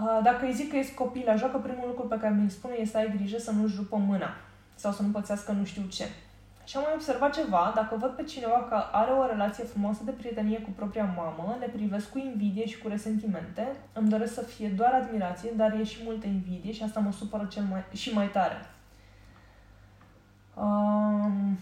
[0.00, 2.74] Uh, dacă îi zic că ești copil, așa că primul lucru pe care mi-l spune
[2.78, 4.30] este să ai grijă să nu-și rupă mâna
[4.74, 6.06] sau să nu pățească nu știu ce.
[6.64, 10.10] Și am mai observat ceva, dacă văd pe cineva că are o relație frumoasă de
[10.10, 14.68] prietenie cu propria mamă, le privesc cu invidie și cu resentimente, îmi doresc să fie
[14.68, 18.28] doar admirație, dar e și multă invidie și asta mă supără cel mai, și mai
[18.28, 18.66] tare.
[20.54, 21.58] Um,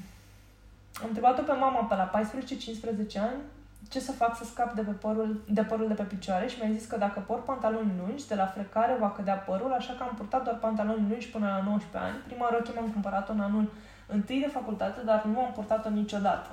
[1.01, 3.41] am întrebat-o pe mama pe la 14-15 ani
[3.89, 6.77] ce să fac să scap de, pe părul, de părul de pe picioare și mi-a
[6.79, 10.15] zis că dacă port pantaloni lungi, de la frecare va cădea părul, așa că am
[10.17, 12.17] purtat doar pantaloni lungi până la 19 ani.
[12.27, 13.73] Prima rochie m-am cumpărat-o în anul
[14.07, 16.49] întâi de facultate, dar nu am purtat-o niciodată.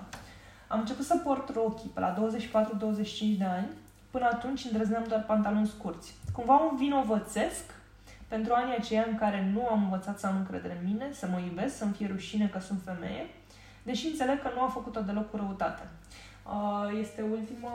[0.67, 2.17] Am început să port rochii pe la 24-25
[3.37, 3.67] de ani,
[4.11, 6.15] până atunci îndrăzneam doar pantaloni scurți.
[6.31, 7.63] Cumva un vinovățesc
[8.27, 11.39] pentru anii aceia în care nu am învățat să am încredere în mine, să mă
[11.39, 13.25] iubesc, să-mi fie rușine că sunt femeie,
[13.85, 15.83] deși înțeleg că nu a făcut-o deloc cu răutate.
[16.45, 17.71] Uh, este ultima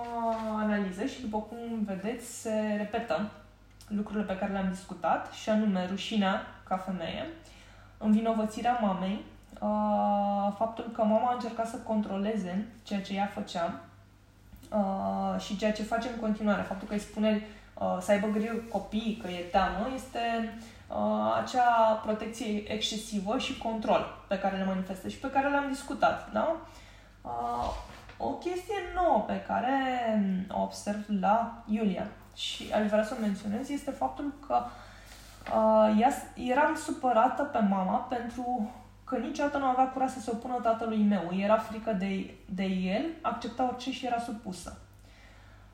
[0.57, 3.31] analiză și, după cum vedeți, se repetă
[3.89, 7.27] lucrurile pe care le-am discutat, și anume rușinea ca femeie,
[7.99, 9.25] învinovățirea mamei,
[9.61, 13.81] uh, faptul că mama a încercat să controleze ceea ce ea făcea
[14.71, 16.63] uh, și ceea ce face în continuare.
[16.63, 17.43] Faptul că îi spune
[18.01, 20.19] să aibă grijă copiii că e teamă este
[21.43, 26.33] acea protecție excesivă și control pe care le manifestă și pe care le-am discutat.
[26.33, 26.57] Da?
[28.17, 29.75] O chestie nouă pe care
[30.51, 34.63] o observ la Iulia și aș vrea să o menționez este faptul că
[35.55, 38.71] uh, ea, eram supărată pe mama pentru
[39.05, 41.31] că niciodată nu avea curaj să se opună tatălui meu.
[41.39, 44.79] Era frică de, de el, accepta orice și era supusă.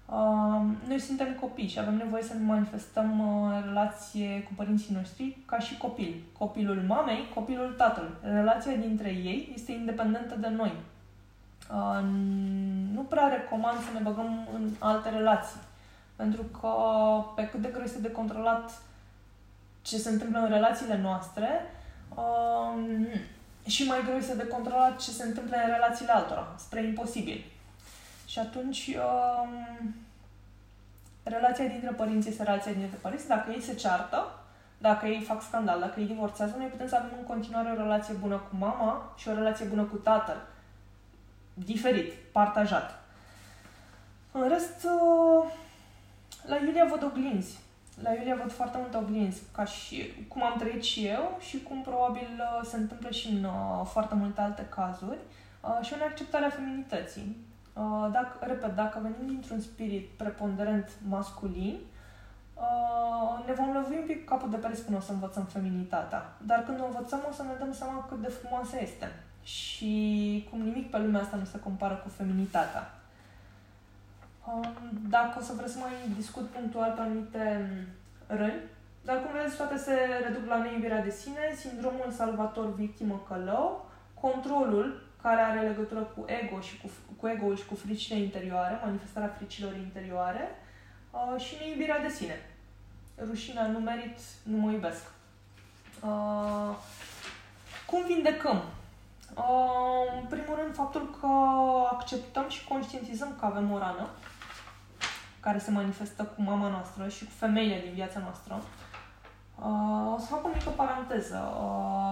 [0.06, 5.36] Uh, noi suntem copii și avem nevoie să ne manifestăm uh, relație cu părinții noștri
[5.44, 6.14] ca și copil.
[6.38, 8.14] Copilul mamei, copilul tatălui.
[8.22, 10.72] Relația dintre ei este independentă de noi.
[11.70, 12.04] Uh,
[12.94, 15.60] nu prea recomand să ne băgăm în alte relații.
[16.16, 16.70] Pentru că
[17.34, 18.82] pe cât de greu este de controlat
[19.82, 21.48] ce se întâmplă în relațiile noastre,
[22.14, 22.82] uh,
[23.66, 27.44] și mai greu este de controlat ce se întâmplă în relațiile altora, spre imposibil.
[28.26, 29.48] Și atunci, uh,
[31.22, 33.28] relația dintre părinți este relația dintre părinți.
[33.28, 34.38] Dacă ei se ceartă,
[34.78, 38.14] dacă ei fac scandal, dacă ei divorțează, noi putem să avem în continuare o relație
[38.14, 40.36] bună cu mama și o relație bună cu tatăl
[41.64, 43.02] diferit, partajat.
[44.32, 45.50] În rest, uh,
[46.46, 47.58] la Iulia văd oglinzi.
[48.02, 51.82] La Iulia văd foarte multe oglinzi, ca și cum am trăit și eu și cum
[51.82, 55.18] probabil uh, se întâmplă și în uh, foarte multe alte cazuri
[55.82, 57.36] și o neacceptare a feminității.
[58.12, 61.78] Dacă, repet, dacă venim dintr-un spirit preponderent masculin,
[63.46, 66.32] ne vom lovi un pic capul de pereți până o să învățăm feminitatea.
[66.46, 69.12] Dar când o învățăm, o să ne dăm seama cât de frumoasă este
[69.42, 72.90] și cum nimic pe lumea asta nu se compară cu feminitatea.
[74.46, 74.66] Um,
[75.08, 77.70] dacă o să vreți să mai discut punctual pe anumite
[78.26, 78.62] răni,
[79.04, 79.94] dar cum vedeți, toate se
[80.26, 83.86] reduc la neiubirea de sine, sindromul salvator victimă călău,
[84.20, 86.90] controlul care are legătură cu ego și cu,
[87.20, 90.48] cu ego și cu fricile interioare, manifestarea fricilor interioare
[91.10, 92.40] uh, și neiubirea de sine.
[93.26, 95.02] Rușinea, nu merit, nu mă iubesc.
[96.02, 96.76] Uh,
[97.86, 98.62] cum vindecăm
[100.20, 101.26] în primul rând, faptul că
[101.90, 104.08] acceptăm și conștientizăm că avem o rană
[105.40, 108.62] care se manifestă cu mama noastră și cu femeile din viața noastră.
[110.14, 111.52] O să fac o mică paranteză.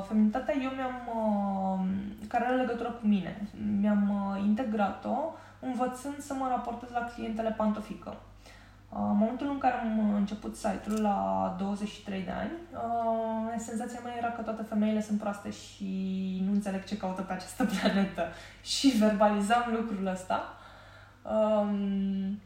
[0.08, 0.98] feminitatea eu mi-am,
[2.28, 3.48] care are legătură cu mine,
[3.80, 8.16] mi-am integrat-o învățând să mă raportez la clientele pantofică.
[8.90, 14.30] în momentul în care am început site-ul la 23 de ani, uh, senzația mea era
[14.30, 15.88] că toate femeile sunt proaste și
[16.46, 18.22] nu înțeleg ce caută pe această planetă.
[18.62, 20.42] Și verbalizam lucrul ăsta.
[21.22, 22.40] Um,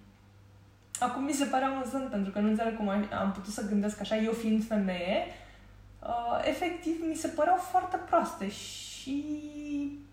[1.00, 4.16] acum mi se pare amuzant pentru că nu înțeleg cum am putut să gândesc așa,
[4.16, 5.24] eu fiind femeie,
[6.02, 9.24] uh, efectiv mi se păreau foarte proaste și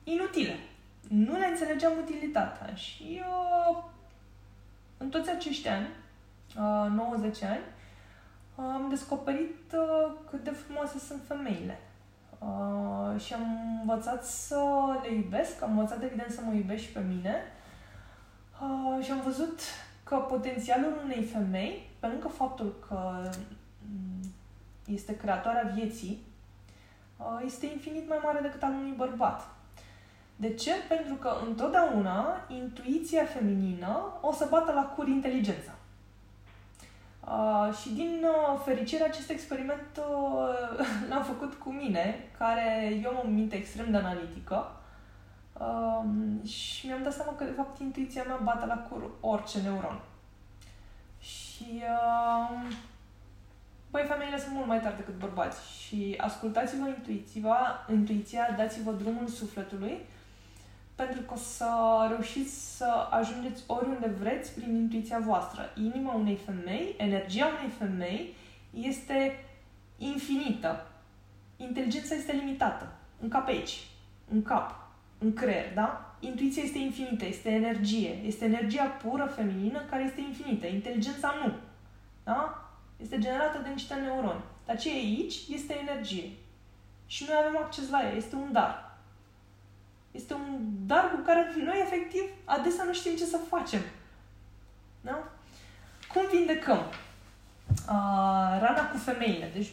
[0.04, 0.56] inutile.
[1.10, 3.90] Nu le înțelegeam utilitatea și eu
[4.98, 5.88] în toți acești ani
[6.96, 7.64] 90 ani,
[8.56, 11.80] am descoperit uh, cât de frumoase sunt femeile.
[12.40, 14.64] Uh, și am învățat să
[15.04, 17.36] le iubesc, am învățat evident să mă iubesc și pe mine
[18.62, 19.60] uh, și am văzut
[20.06, 23.32] că potențialul unei femei, pe lângă faptul că
[23.80, 24.32] mm,
[24.86, 26.24] este creatoarea vieții,
[27.46, 29.48] este infinit mai mare decât al unui bărbat.
[30.36, 30.72] De ce?
[30.88, 35.72] Pentru că întotdeauna intuiția feminină o să bată la cur inteligența.
[37.28, 43.22] Uh, și din uh, fericire acest experiment uh, l-am făcut cu mine, care eu am
[43.26, 44.72] o minte extrem de analitică
[45.60, 50.00] uh, și mi-am dat seama că de fapt intuiția mea bate la cur orice neuron.
[51.20, 52.76] Și uh,
[53.92, 60.00] băi, femeile sunt mult mai tari decât bărbați și ascultați-vă intuiția, intuiția dați-vă drumul sufletului
[60.96, 61.70] pentru că o să
[62.10, 65.70] reușiți să ajungeți oriunde vreți prin intuiția voastră.
[65.78, 68.36] Inima unei femei, energia unei femei
[68.74, 69.46] este
[69.98, 70.88] infinită.
[71.58, 72.92] Inteligența este limitată.
[73.22, 73.88] În cap aici,
[74.32, 74.85] în cap,
[75.18, 76.16] în creier, da?
[76.20, 78.20] Intuiția este infinită, este energie.
[78.26, 80.68] Este energia pură feminină care este infinită.
[80.68, 81.54] Inteligența nu.
[82.24, 82.70] Da?
[82.98, 84.44] Este generată de niște neuroni.
[84.66, 86.30] Dar ce e aici este energie.
[87.06, 88.12] Și noi avem acces la ea.
[88.12, 88.98] Este un dar.
[90.12, 93.80] Este un dar cu care noi, efectiv, adesea nu știm ce să facem.
[95.02, 95.24] Da?
[96.14, 96.78] Cum vindecăm?
[96.78, 99.52] Uh, rana cu femeile.
[99.54, 99.72] Deci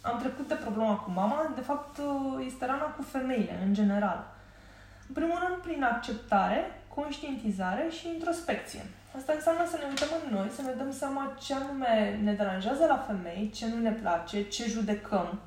[0.00, 2.00] am trecut de problema cu mama, de fapt
[2.46, 4.33] este rana cu femeile, în general.
[5.08, 8.80] În primul rând, prin acceptare, conștientizare și introspecție.
[9.16, 12.86] Asta înseamnă să ne uităm în noi, să ne dăm seama ce anume ne deranjează
[12.86, 15.40] la femei, ce nu ne place, ce judecăm.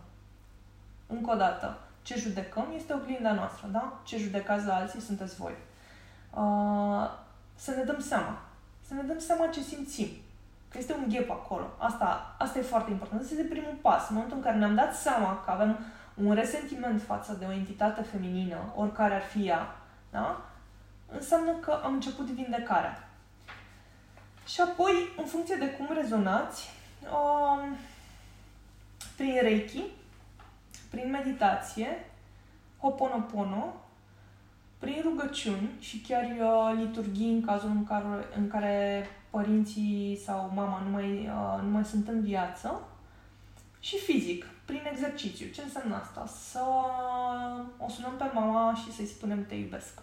[1.07, 3.99] Încă o dată, ce judecăm este oglinda noastră, da?
[4.03, 5.53] Ce judecați la alții sunteți voi.
[6.33, 7.09] Uh,
[7.55, 8.41] să ne dăm seama.
[8.87, 10.07] Să ne dăm seama ce simțim.
[10.69, 11.67] Că este un ghep acolo.
[11.77, 13.21] Asta, asta e foarte important.
[13.21, 14.09] Asta este primul pas.
[14.09, 15.77] În momentul în care ne-am dat seama că avem
[16.23, 19.75] un resentiment față de o entitate feminină, oricare ar fi ea,
[20.11, 20.45] da?
[21.11, 23.09] înseamnă că am început vindecarea.
[24.45, 26.69] Și apoi, în funcție de cum rezonați,
[27.03, 27.77] uh,
[29.15, 29.83] prin Reiki,
[30.89, 32.05] prin meditație,
[32.79, 33.73] Hoponopono,
[34.77, 40.81] prin rugăciuni și chiar uh, liturghii în cazul în care, în care părinții sau mama
[40.83, 42.81] nu mai, uh, nu mai sunt în viață
[43.79, 45.47] și fizic, prin exercițiu.
[45.47, 46.25] Ce înseamnă asta?
[46.25, 46.63] Să
[47.77, 50.01] o sunăm pe mama și să-i spunem te iubesc.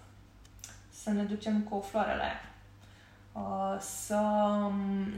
[0.91, 2.55] Să ne ducem cu o floare la ea
[3.35, 4.21] Uh, să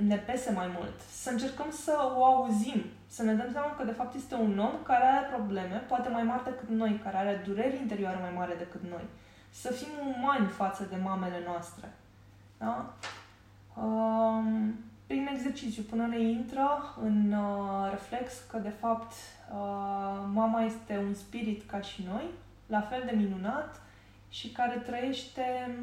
[0.07, 3.93] ne pese mai mult, să încercăm să o auzim, să ne dăm seama că de
[3.93, 7.77] fapt este un om care are probleme, poate mai mari decât noi, care are dureri
[7.77, 9.05] interioare mai mari decât noi.
[9.51, 11.93] Să fim umani față de mamele noastre.
[12.59, 12.95] Da?
[13.83, 14.75] Um,
[15.07, 21.15] prin exercițiu, până ne intră în uh, reflex că de fapt uh, mama este un
[21.15, 22.25] spirit ca și noi,
[22.67, 23.81] la fel de minunat
[24.29, 25.75] și care trăiește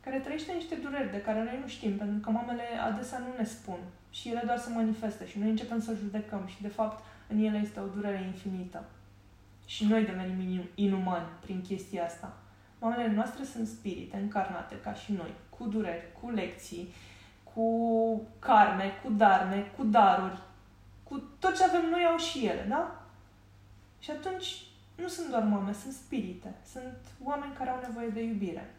[0.00, 3.44] care trăiește niște dureri de care noi nu știm, pentru că mamele adesea nu ne
[3.44, 3.78] spun
[4.10, 7.58] și ele doar se manifestă și noi începem să judecăm și de fapt în ele
[7.58, 8.84] este o durere infinită.
[9.66, 12.36] Și noi devenim inumani prin chestia asta.
[12.80, 16.88] Mamele noastre sunt spirite încarnate ca și noi, cu dureri, cu lecții,
[17.54, 20.42] cu karme, cu darme, cu daruri,
[21.02, 23.02] cu tot ce avem noi au și ele, da?
[23.98, 28.74] Și atunci nu sunt doar mame, sunt spirite, sunt oameni care au nevoie de iubire.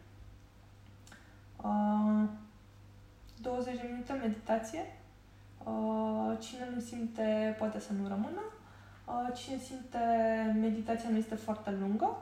[3.41, 4.99] 20 de minute meditație.
[6.39, 8.41] Cine nu simte poate să nu rămână.
[9.33, 9.99] Cine simte
[10.59, 12.17] meditația nu este foarte lungă.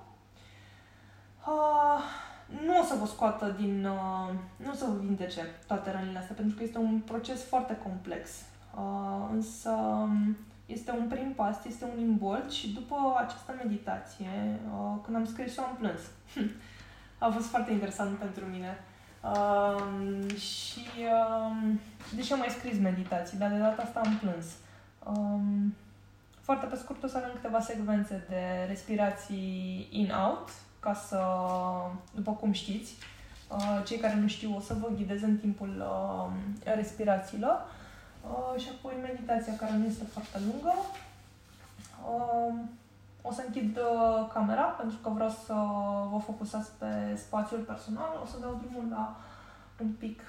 [2.65, 3.81] Nu o să vă scoată din...
[4.55, 8.29] Nu o să vă vindece toate rănile astea, pentru că este un proces foarte complex.
[9.31, 9.73] Însă
[10.65, 14.59] este un prim pas, este un imbold și după această meditație,
[15.03, 16.01] când am scris-o, am plâns.
[17.17, 18.77] A fost foarte interesant pentru mine
[19.23, 21.79] Um, și um,
[22.15, 24.45] deși am mai scris meditații, dar de data asta am plâns.
[25.05, 25.75] Um,
[26.41, 30.49] foarte pe scurt o să avem câteva secvențe de respirații in-out,
[30.83, 31.19] ca să,
[32.15, 32.95] după cum știți,
[33.53, 37.65] Uh, cei care nu știu o să vă ghidez în timpul uh, respirațiilor.
[38.21, 40.73] Uh, și apoi meditația care nu este foarte lungă.
[42.13, 42.53] Uh,
[43.21, 45.53] o să închid uh, camera pentru că vreau să
[46.11, 48.19] vă focusați pe spațiul personal.
[48.23, 49.15] O să dau drumul la
[49.81, 50.21] un pic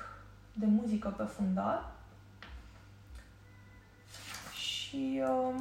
[0.53, 1.93] de muzică pe fundal.
[4.53, 5.61] Și uh,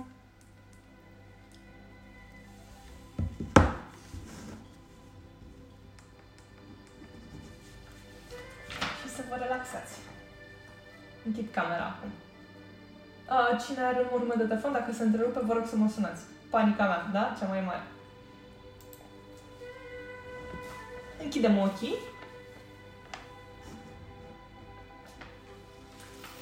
[9.63, 9.99] relaxați.
[11.25, 12.11] Închid camera acum.
[13.35, 16.23] Uh, cine are un urmă de telefon, dacă se întrerupe, vă rog să mă sunați.
[16.49, 17.35] Panica mea, da?
[17.39, 17.83] Cea mai mare.
[21.23, 21.95] Închidem ochii.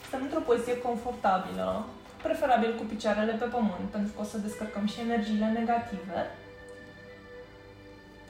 [0.08, 1.86] Stăm într-o poziție confortabilă,
[2.24, 6.20] preferabil cu picioarele pe pământ, pentru că o să descărcăm și energiile negative.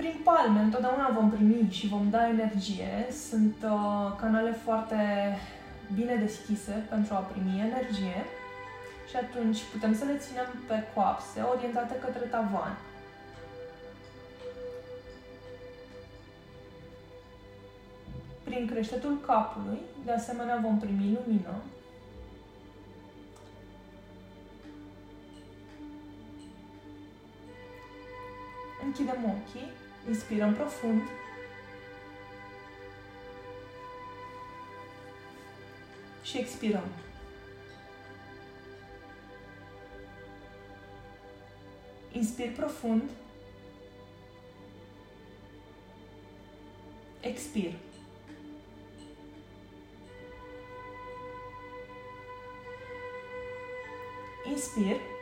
[0.01, 3.07] Prin palme întotdeauna vom primi și vom da energie.
[3.29, 4.95] Sunt uh, canale foarte
[5.95, 8.25] bine deschise pentru a primi energie
[9.09, 12.77] și atunci putem să le ținem pe coapse orientate către tavan.
[18.43, 21.55] Prin creștetul capului, de asemenea, vom primi lumină.
[28.85, 31.01] Închidem ochii, inspirăm profund.
[36.23, 36.87] Și expirăm.
[42.11, 43.09] Inspir profund.
[47.21, 47.73] Expir.
[54.49, 55.20] Inspir.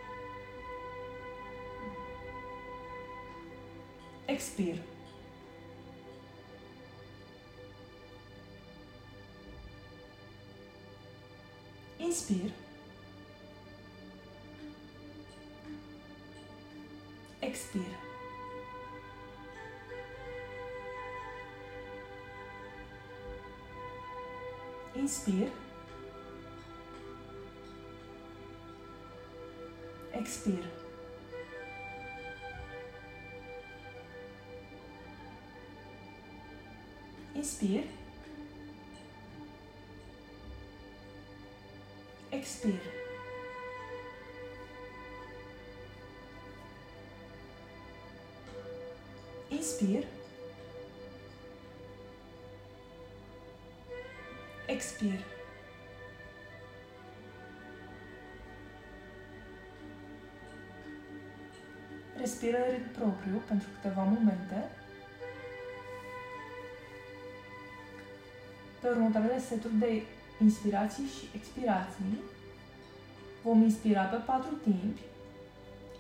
[4.30, 4.80] Expir.
[12.00, 12.52] Inspir.
[17.42, 17.82] Expir.
[24.96, 25.50] Inspir.
[30.14, 30.79] Expir.
[37.40, 37.84] Inspir.
[42.32, 42.82] Expir.
[49.50, 50.04] Inspir.
[54.66, 55.26] Expir.
[62.18, 64.79] Respiră în ritm propriu pentru câteva momente.
[68.82, 70.02] Pe următoarele seturi de
[70.42, 72.20] inspirații și expirații.
[73.44, 75.02] Vom inspira pe 4 timpi,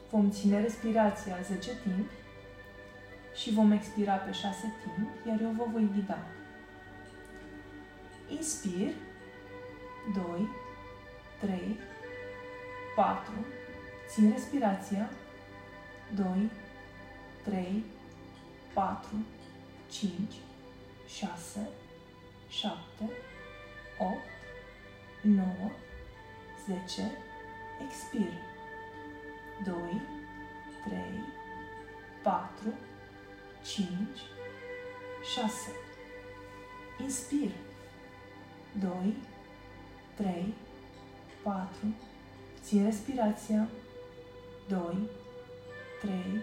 [0.10, 2.14] vom ține respirația 10 timpi
[3.36, 6.18] și vom expira pe 6 timp, iar eu vă voi ghida.
[8.30, 8.94] Inspir,
[10.14, 10.48] 2,
[11.40, 11.80] 3,
[12.96, 13.32] 4,
[14.08, 15.10] țin respirația,
[16.16, 16.26] 2,
[17.44, 17.84] 3,
[18.74, 19.10] 4,
[19.92, 20.12] 5,
[21.08, 21.70] 6,
[22.50, 23.10] 7,
[24.00, 24.18] 8,
[25.22, 25.72] 9,
[26.68, 27.12] 10,
[27.82, 28.32] expir.
[29.66, 30.02] 2,
[30.86, 30.98] 3,
[32.24, 32.74] 4,
[33.64, 33.88] 5,
[35.24, 35.72] 6.
[37.00, 37.52] Inspir.
[38.80, 39.16] 2,
[40.16, 40.54] 3,
[41.44, 41.68] 4.
[42.64, 43.68] Țin respirația.
[44.68, 45.10] 2,
[46.02, 46.42] 3,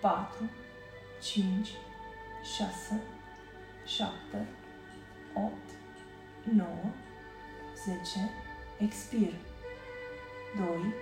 [0.00, 0.50] 4,
[1.20, 1.68] 5,
[2.56, 3.02] 6,
[3.84, 4.48] 7,
[5.36, 5.52] 8,
[6.44, 6.66] 9,
[7.84, 8.30] 10.
[8.80, 9.34] Expir.
[10.56, 10.92] 2,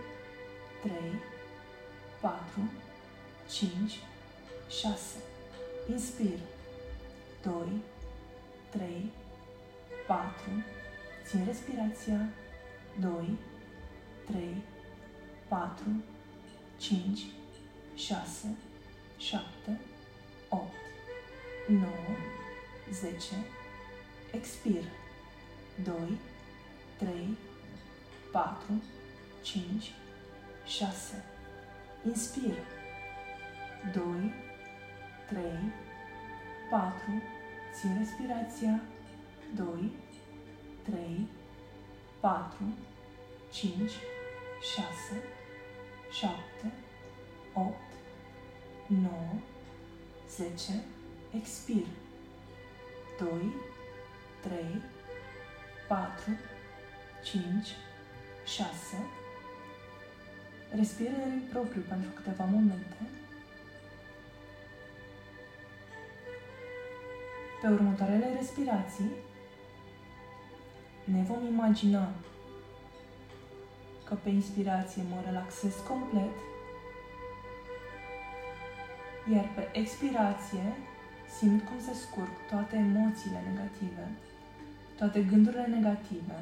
[0.82, 0.92] 3,
[2.20, 2.70] 4,
[3.46, 4.00] 5,
[4.68, 5.16] 6.
[5.88, 6.38] Inspir.
[7.42, 7.52] 2,
[8.70, 9.12] 3,
[10.06, 10.24] 4.
[11.26, 12.28] Țin respirația.
[13.00, 13.38] 2,
[14.26, 14.62] 3,
[15.48, 15.84] 4,
[16.76, 17.26] 5,
[17.94, 18.56] 6,
[19.16, 19.80] 7,
[20.48, 20.62] 8,
[21.68, 21.88] 9,
[22.90, 23.34] 10.
[24.34, 24.84] Expir.
[25.84, 26.18] 2,
[26.98, 27.36] 3,
[28.32, 28.82] 4,
[29.42, 29.92] 5,
[30.66, 31.24] 6.
[32.06, 32.56] Inspir.
[33.92, 34.32] 2,
[35.28, 35.42] 3,
[36.70, 37.22] 4.
[37.74, 38.80] Țin respirația.
[39.54, 39.90] 2,
[40.82, 41.26] 3,
[42.20, 42.64] 4,
[43.52, 43.90] 5,
[44.60, 45.22] 6,
[46.10, 46.72] 7,
[47.52, 47.74] 8,
[48.86, 49.10] 9,
[50.28, 50.84] 10.
[51.30, 51.86] Expir.
[53.18, 53.28] 2,
[54.48, 54.82] 3,
[55.88, 56.38] 4,
[57.22, 57.68] 5,
[58.44, 58.70] 6.
[60.76, 62.96] Respiră în ritm propriu pentru câteva momente.
[67.60, 69.10] Pe următoarele respirații
[71.04, 72.08] ne vom imagina
[74.04, 76.36] că pe inspirație mă relaxez complet,
[79.32, 80.76] iar pe expirație
[81.38, 84.08] simt cum se scurg toate emoțiile negative,
[84.96, 86.38] toate gândurile negative,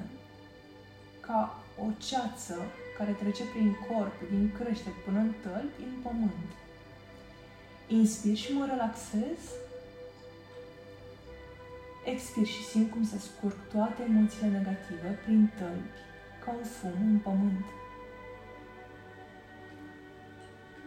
[1.20, 2.56] ca o ceață
[2.98, 6.50] care trece prin corp, din creștet până în tălpi, în pământ.
[7.86, 9.38] Inspir și mă relaxez.
[12.04, 15.98] Expir și simt cum se scurg toate emoțiile negative prin tălpi,
[16.44, 17.64] ca un fum în pământ.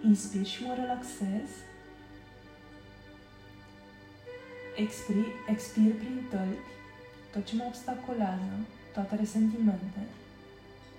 [0.03, 1.49] Inspir și mă relaxez.
[4.75, 6.74] Expir, expir prin tălpi
[7.35, 8.53] tot ce mă obstacolează,
[8.93, 9.99] toate resentimente,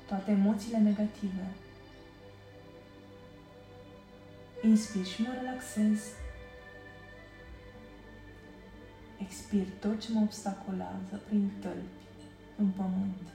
[0.06, 1.46] toate emoțiile negative.
[4.62, 6.00] Inspir și mă relaxez.
[9.18, 12.06] Expir tot ce mă obstacolează prin tălpi,
[12.56, 13.26] în pământ.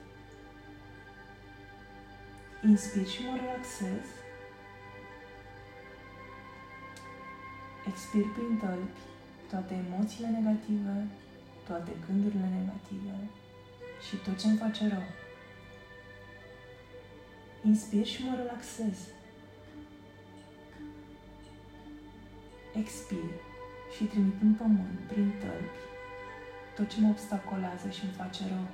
[2.63, 4.05] Inspir și mă relaxez.
[7.87, 8.99] Expir prin tălpi
[9.49, 11.07] toate emoțiile negative,
[11.71, 13.15] toate gândurile negative
[14.07, 15.07] și tot ce îmi face rău.
[17.63, 18.97] Inspir și mă relaxez.
[22.73, 23.31] Expir
[23.95, 25.79] și trimit în pământ, prin tălpi,
[26.75, 28.67] tot ce mă obstacolează și îmi face rău.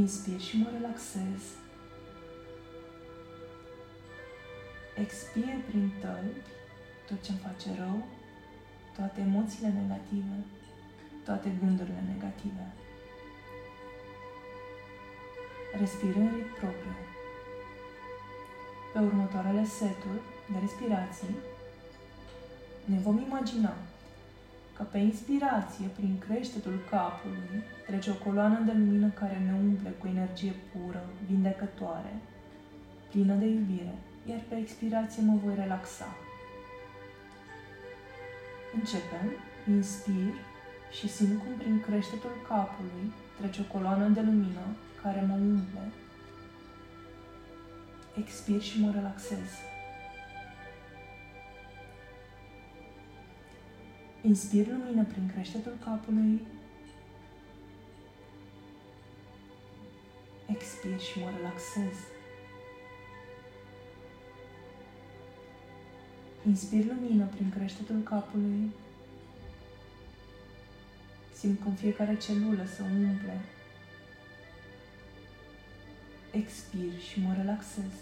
[0.00, 1.40] Inspir și mă relaxez.
[4.96, 6.50] Expir prin tălpi
[7.06, 8.17] tot ce îmi face rău,
[8.98, 10.36] toate emoțiile negative,
[11.24, 12.64] toate gândurile negative.
[15.80, 16.96] Respir în ritm propriu.
[18.92, 20.22] Pe următoarele seturi
[20.52, 21.34] de respirații,
[22.84, 23.74] ne vom imagina
[24.76, 30.06] că pe inspirație, prin creștetul capului, trece o coloană de lumină care ne umple cu
[30.06, 32.14] energie pură, vindecătoare,
[33.10, 33.94] plină de iubire,
[34.30, 36.27] iar pe expirație mă voi relaxa.
[38.74, 39.26] Începem,
[39.68, 40.34] inspir
[40.90, 45.92] și simt cum prin creștetul capului trece o coloană de lumină care mă umple.
[48.16, 49.48] Expir și mă relaxez.
[54.22, 56.46] Inspir lumină prin creștetul capului.
[60.46, 61.96] Expir și mă relaxez.
[66.48, 68.70] Inspir lumină prin creștetul capului.
[71.34, 73.40] Simt cum fiecare celulă se umple
[76.30, 77.92] expir și mă relaxez.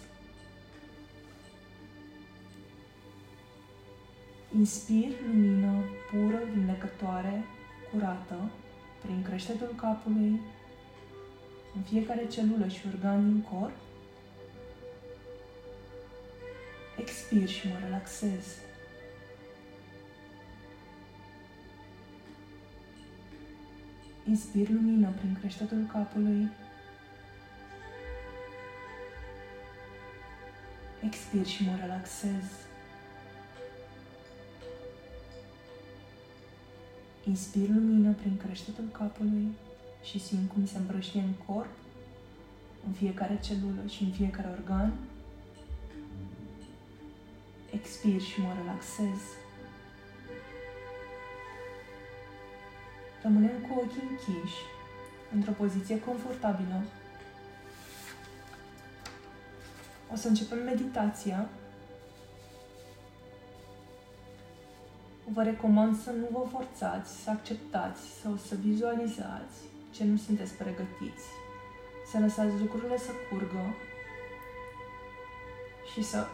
[4.56, 7.44] Inspir lumină pură, vindecătoare,
[7.90, 8.50] curată,
[9.02, 10.40] prin creștetul capului,
[11.76, 13.85] în fiecare celulă și organ din corp.
[17.06, 18.44] Expir și mă relaxez.
[24.28, 26.48] Inspir lumină prin creștetul capului,
[31.04, 32.44] Expir și mă relaxez.
[37.24, 39.48] Inspir lumină prin creștetul capului
[40.02, 41.70] și simt cum se îmbrăștie în corp,
[42.86, 44.92] în fiecare celulă și în fiecare organ.
[47.76, 49.20] Expir și mă relaxez.
[53.22, 54.60] Rămânem cu ochii închiși,
[55.34, 56.82] într-o poziție confortabilă,
[60.12, 61.48] O să începem meditația.
[65.32, 69.56] Vă recomand să nu vă forțați, să acceptați sau să vizualizați
[69.90, 71.26] ce nu sunteți pregătiți.
[72.10, 73.74] Să lăsați lucrurile să curgă
[75.92, 76.26] și să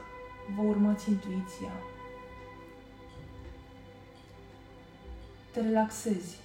[0.57, 1.73] vă urmați intuiția.
[5.53, 6.37] Te relaxezi.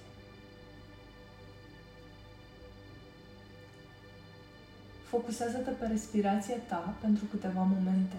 [5.08, 8.16] Focusează-te pe respirația ta pentru câteva momente.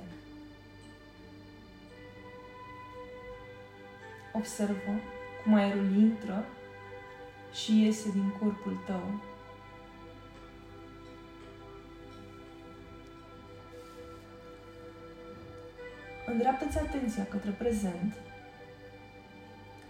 [4.34, 4.92] Observă
[5.44, 6.46] cum aerul intră
[7.54, 9.29] și iese din corpul tău.
[16.32, 18.14] Îndreaptă-ți atenția către prezent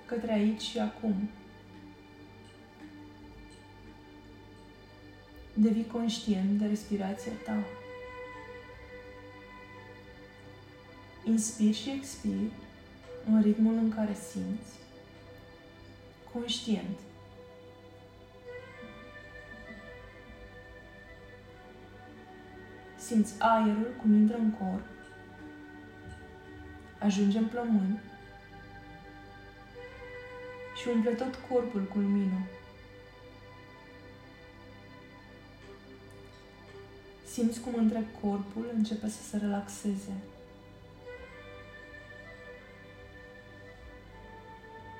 [0.05, 1.29] către aici și acum.
[5.53, 7.63] Devii conștient de respirația ta.
[11.23, 12.51] Inspiri și expiri
[13.25, 14.71] în ritmul în care simți,
[16.33, 16.97] conștient.
[22.97, 24.85] Simți aerul cum intră în corp,
[26.99, 27.99] ajunge în plămâni
[30.81, 32.45] și umple tot corpul cu lumină.
[37.31, 40.13] Simți cum întreg corpul începe să se relaxeze.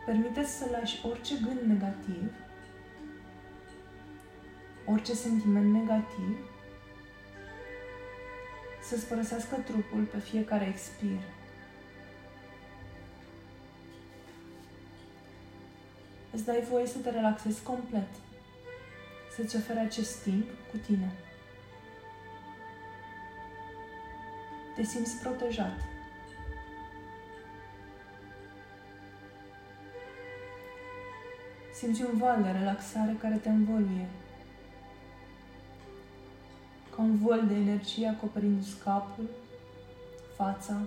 [0.09, 2.31] permite să lași orice gând negativ,
[4.85, 6.37] orice sentiment negativ,
[8.83, 11.19] să-ți părăsească trupul pe fiecare expir.
[16.31, 18.09] Îți dai voie să te relaxezi complet,
[19.35, 21.11] să-ți oferi acest timp cu tine.
[24.75, 25.79] Te simți protejat.
[31.73, 34.07] Simți un val de relaxare care te învăluie.
[36.95, 39.29] Ca un vol de energie acoperind scapul,
[40.35, 40.81] fața.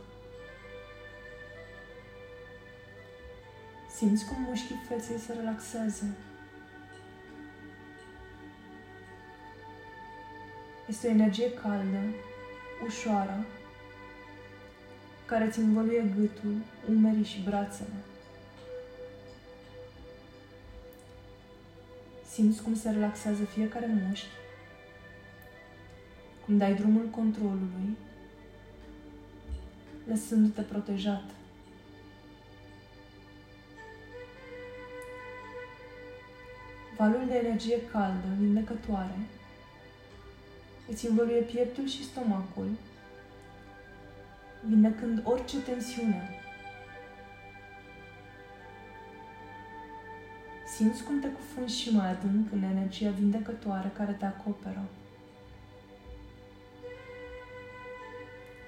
[4.03, 6.05] Simți cum mușchii feței se relaxează.
[10.89, 11.99] Este o energie caldă,
[12.87, 13.47] ușoară,
[15.27, 16.55] care îți învăluie gâtul,
[16.89, 18.03] umerii și brațele.
[22.31, 24.27] Simți cum se relaxează fiecare mușchi,
[26.45, 27.97] cum dai drumul controlului,
[30.07, 31.42] lăsându-te protejat.
[36.97, 39.19] Valul de energie caldă, vindecătoare,
[40.89, 42.69] îți învăluie pieptul și stomacul,
[44.67, 46.43] vindecând orice tensiune
[50.77, 54.85] Simți cum te cufunzi și mai adânc în energia vindecătoare care te acoperă.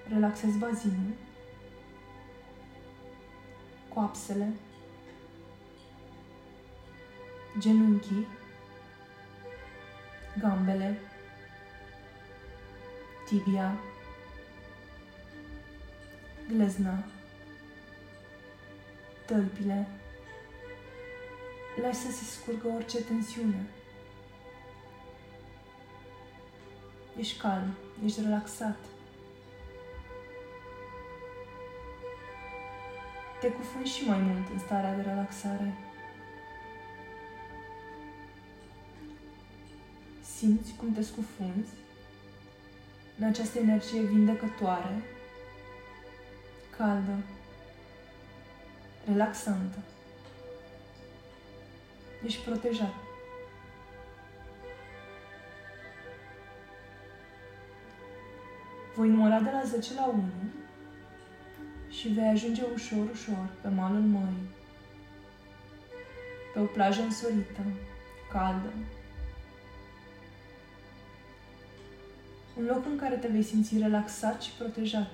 [0.08, 1.12] Relaxezi bazinul,
[3.94, 4.52] coapsele,
[7.58, 8.26] genunchii,
[10.38, 10.98] gambele,
[13.26, 13.74] tibia,
[16.48, 17.04] glezna,
[19.26, 19.88] tălpile,
[21.82, 23.66] Lași să se scurgă orice tensiune.
[27.16, 28.78] Ești calm, ești relaxat.
[33.40, 35.83] Te cufunzi și mai mult în starea de relaxare.
[40.44, 41.70] Simți cum te scufunzi
[43.18, 45.02] în această energie vindecătoare,
[46.76, 47.16] caldă,
[49.06, 49.78] relaxantă.
[52.24, 52.94] Ești protejat.
[58.96, 60.22] Voi număra de la 10 la 1
[61.88, 64.50] și vei ajunge ușor, ușor pe malul mării,
[66.52, 67.62] pe o plajă însorită,
[68.32, 68.72] caldă,
[72.56, 75.10] un loc în care te vei simți relaxat și protejat.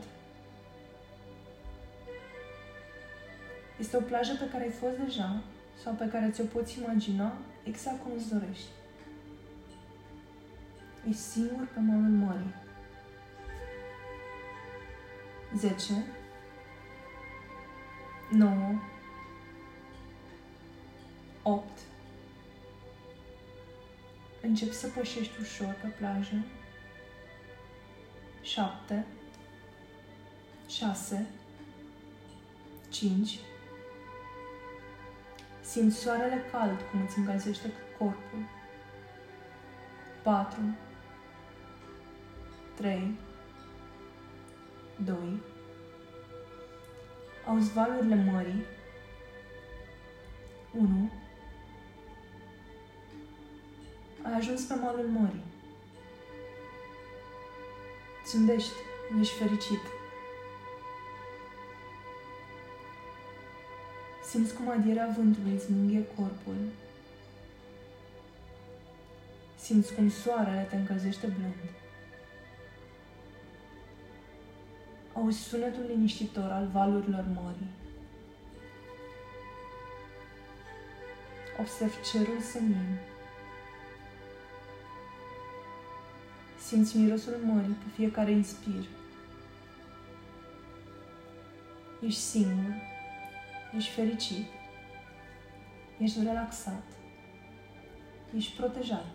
[3.78, 5.43] Este o plajă pe care ai fost deja
[5.82, 7.32] sau pe care ți-o poți imagina
[7.64, 8.68] exact cum îți dorești.
[11.09, 12.55] Ești singur pe malul mării.
[15.57, 15.93] 10
[18.30, 18.53] 9
[21.43, 21.64] 8
[24.43, 26.45] Începi să pășești ușor pe plajă.
[28.43, 29.07] 7
[30.68, 31.26] 6
[32.88, 33.38] 5
[35.61, 38.49] Simți soarele cald cum îți încălzește corpul.
[40.22, 40.59] 4
[42.74, 43.18] 3
[45.05, 45.16] 2
[47.47, 48.64] Auzi valurile mării
[50.72, 51.11] 1
[54.22, 55.50] Ai ajuns pe malul mării.
[58.31, 58.72] Zâmbești,
[59.20, 59.81] ești fericit.
[64.24, 66.57] Simți cum adierea vântului îți mânghie corpul.
[69.61, 71.55] Simți cum soarele te încălzește blând.
[75.12, 77.70] Auzi sunetul liniștitor al valurilor mării.
[81.61, 82.99] Observ cerul senin.
[86.71, 88.85] Simți mirosul mării pe fiecare inspir.
[92.07, 92.75] Ești singur,
[93.77, 94.47] ești fericit,
[95.99, 96.83] ești relaxat,
[98.37, 99.07] ești protejat.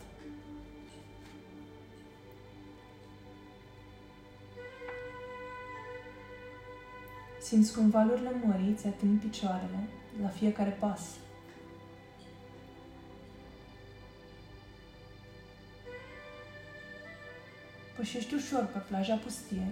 [7.41, 9.87] Simți cum valurile mării îți ating picioarele
[10.21, 11.17] la fiecare pas.
[17.95, 19.67] Pășești ușor pe plaja pustie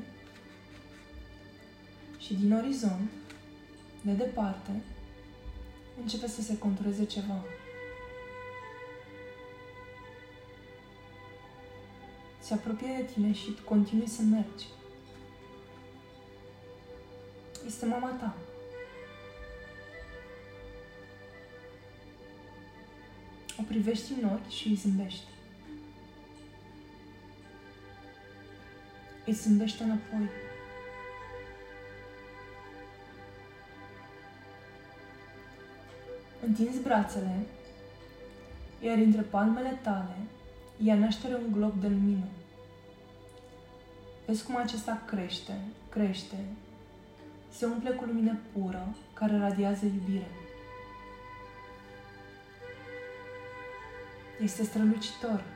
[2.17, 3.09] și din orizont,
[4.01, 4.81] de departe,
[6.01, 7.43] începe să se contureze ceva.
[12.39, 14.65] Se apropie de tine și tu continui să mergi.
[17.65, 18.35] Este mama ta.
[23.59, 25.32] O privești în ochi și îi zâmbești.
[29.25, 30.29] Îi zâmbește înapoi.
[36.45, 37.35] Întinzi brațele,
[38.81, 40.15] iar între palmele tale
[40.77, 42.25] ia naștere un glob de lumină.
[44.25, 45.53] Vezi cum acesta crește,
[45.89, 46.35] crește,
[47.51, 50.27] se umple cu lumină pură care radiază iubire.
[54.41, 55.52] Este strălucitor.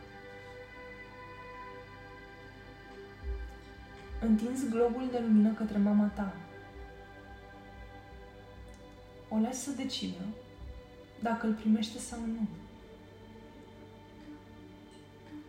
[4.22, 6.34] Întinzi globul de lumină către mama ta.
[9.30, 10.22] O lași să decidă
[11.22, 12.48] dacă îl primește sau nu.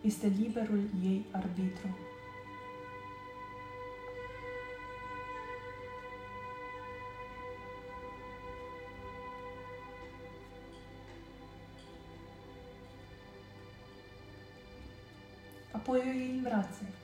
[0.01, 1.97] Este liberul ei arbitru.
[15.71, 16.98] Apoi o iei în brațe.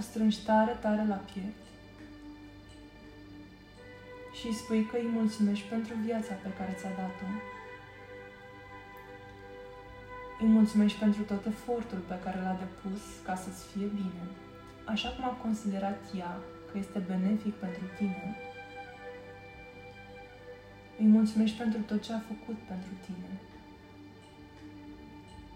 [0.00, 1.64] O strângi tare, tare la piept
[4.38, 7.28] și îi spui că îi mulțumești pentru viața pe care ți-a dat-o.
[10.40, 14.24] Îi mulțumești pentru tot efortul pe care l-a depus ca să-ți fie bine,
[14.84, 16.38] așa cum a considerat ea
[16.72, 18.36] că este benefic pentru tine.
[20.98, 23.30] Îi mulțumești pentru tot ce a făcut pentru tine.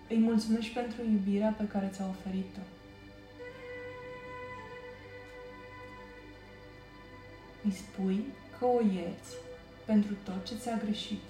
[0.08, 2.73] Îi mulțumești pentru iubirea pe care ți-a oferit-o.
[7.64, 8.24] Îi spui
[8.58, 9.34] că o ierți
[9.84, 11.22] pentru tot ce ți-a greșit.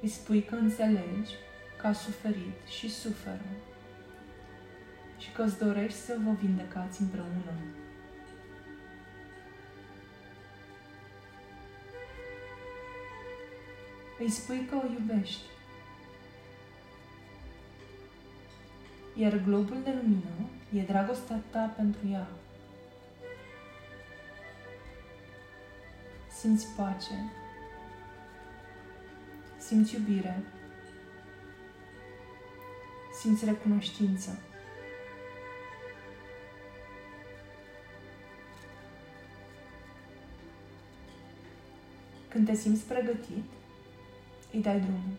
[0.00, 1.34] Îi spui că înțelegi
[1.80, 3.50] că a suferit și suferă
[5.18, 7.52] și că îți dorești să vă vindecați împreună.
[14.18, 15.42] Îi spui că o iubești.
[19.14, 22.28] Iar globul de lumină e dragostea ta pentru ea.
[26.40, 27.32] Simți pace.
[29.58, 30.42] Simți iubire.
[33.20, 34.38] Simți recunoștință.
[42.28, 43.44] Când te simți pregătit,
[44.52, 45.18] îi dai drumul.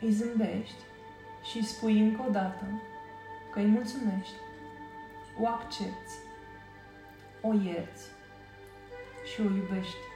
[0.00, 0.82] Îi zâmbești
[1.50, 2.64] și îi spui încă o dată
[3.52, 4.34] că îi mulțumești,
[5.40, 6.28] o accepti
[7.40, 8.04] o ierți
[9.32, 10.08] și o iubești.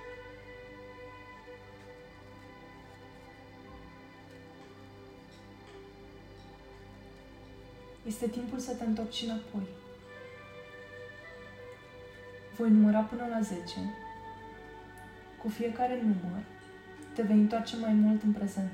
[8.07, 9.67] Este timpul să te întorci înapoi.
[12.57, 13.63] Voi număra până la 10.
[15.43, 16.43] Cu fiecare număr
[17.15, 18.71] te vei întoarce mai mult în prezent.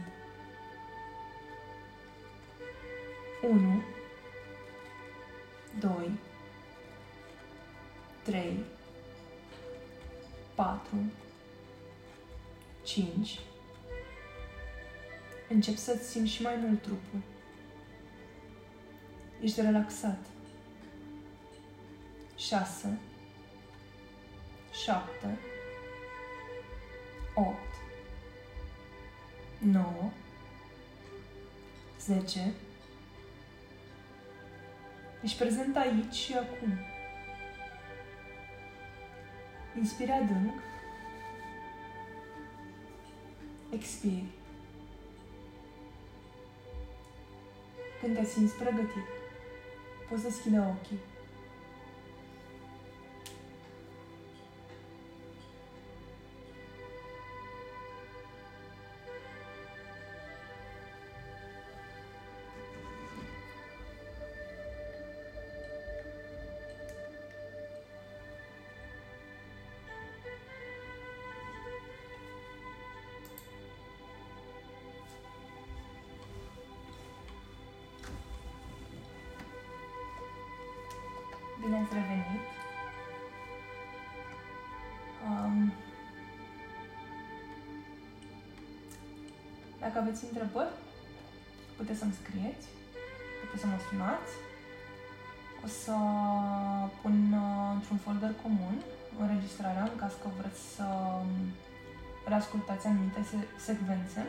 [3.51, 3.83] 1
[5.81, 6.11] 2
[8.31, 8.65] 3,
[10.55, 10.97] 4,
[12.85, 13.39] 5.
[15.49, 17.21] Încep să-ți simți și mai mult trupul.
[19.41, 20.19] Ești relaxat.
[22.37, 22.99] 6,
[24.85, 25.39] 7,
[27.35, 27.57] 8,
[29.59, 30.11] 9,
[32.01, 32.53] 10.
[35.23, 36.90] Ești prezent aici și acum.
[39.79, 40.53] Inspira adânc.
[43.71, 44.25] Expiri.
[48.01, 49.07] Când te simți pregătit,
[50.09, 50.99] poți deschide ochii.
[90.11, 90.75] Aveți întrebări,
[91.77, 92.67] puteți să-mi scrieți,
[93.41, 94.33] puteți să mă sunați.
[95.65, 95.97] O să
[97.01, 98.77] pun uh, într-un folder comun
[99.23, 100.87] înregistrarea în caz că vreți să
[101.21, 101.33] um,
[102.31, 103.23] reascultați anumite
[103.67, 104.23] secvențe.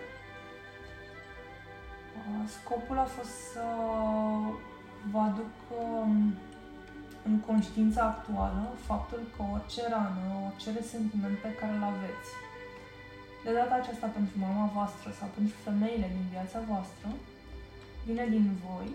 [2.17, 3.65] Uh, scopul a fost să
[5.11, 6.33] vă aduc um,
[7.27, 12.29] în conștiința actuală faptul că orice rană, orice resentiment pe care îl aveți,
[13.43, 17.07] de data aceasta pentru mama voastră sau pentru femeile din viața voastră,
[18.05, 18.87] vine din voi.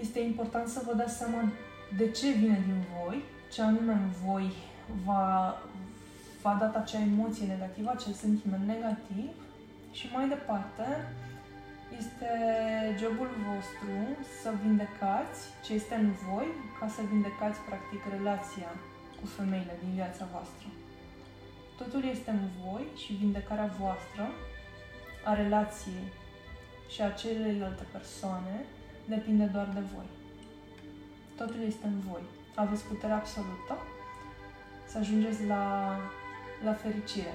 [0.00, 1.52] Este important să vă dați seama
[1.96, 3.22] de ce vine din voi,
[3.52, 4.52] ce anume în voi
[5.04, 5.56] va,
[6.42, 9.30] v-a dat acea emoție negativă, acel sentiment negativ
[9.92, 10.86] și mai departe
[11.98, 12.30] este
[13.00, 13.94] jobul vostru
[14.42, 16.46] să vindecați ce este în voi
[16.80, 18.70] ca să vindecați practic relația
[19.20, 20.68] cu femeile din viața voastră.
[21.76, 24.30] Totul este în voi și vindecarea voastră
[25.24, 26.12] a relației
[26.88, 28.64] și a celelalte persoane
[29.04, 30.08] depinde doar de voi.
[31.36, 32.22] Totul este în voi.
[32.54, 33.74] Aveți putere absolută
[34.86, 35.96] să ajungeți la,
[36.64, 37.34] la fericire.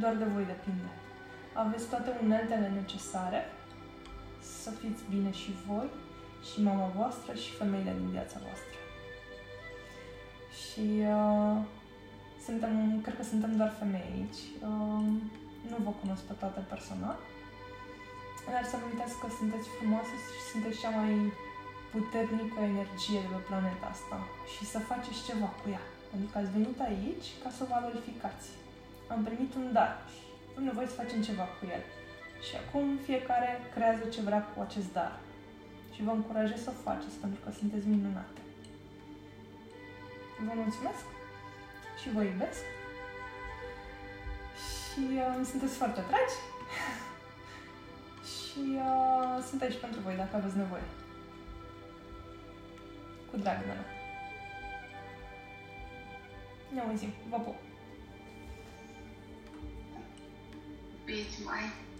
[0.00, 0.90] Doar de voi depinde.
[1.52, 3.44] Aveți toate uneltele necesare
[4.40, 5.88] să fiți bine și voi,
[6.52, 8.78] și mama voastră, și femeile din viața voastră.
[10.60, 11.56] Și uh,
[12.46, 12.74] suntem,
[13.04, 14.42] cred că suntem doar femei aici.
[14.68, 15.06] Uh,
[15.70, 17.16] nu vă cunosc pe toate personal.
[18.52, 21.12] Dar să nu uitați că sunteți frumoase și sunteți cea mai
[21.92, 24.18] puternică energie de pe planeta asta
[24.52, 25.84] și să faceți ceva cu ea.
[26.10, 28.48] Pentru că ați venit aici ca să o valorificați.
[29.12, 31.82] Am primit un dar și avem nevoie să facem ceva cu el.
[32.46, 35.14] Și acum fiecare creează ce vrea cu acest dar.
[35.94, 38.40] Și vă încurajez să o faceți, pentru că sunteți minunate.
[40.46, 41.04] Vă mulțumesc
[42.02, 42.62] și vă iubesc.
[44.62, 46.36] Și uh, sunteți foarte dragi.
[48.34, 50.82] și uh, sunt aici pentru voi dacă aveți nevoie.
[53.30, 53.84] Cu drag, mână.
[56.74, 57.12] Ne auzim.
[57.28, 57.56] Vă pup.
[61.04, 61.72] Beijo, mãe.
[61.80, 61.91] Pup.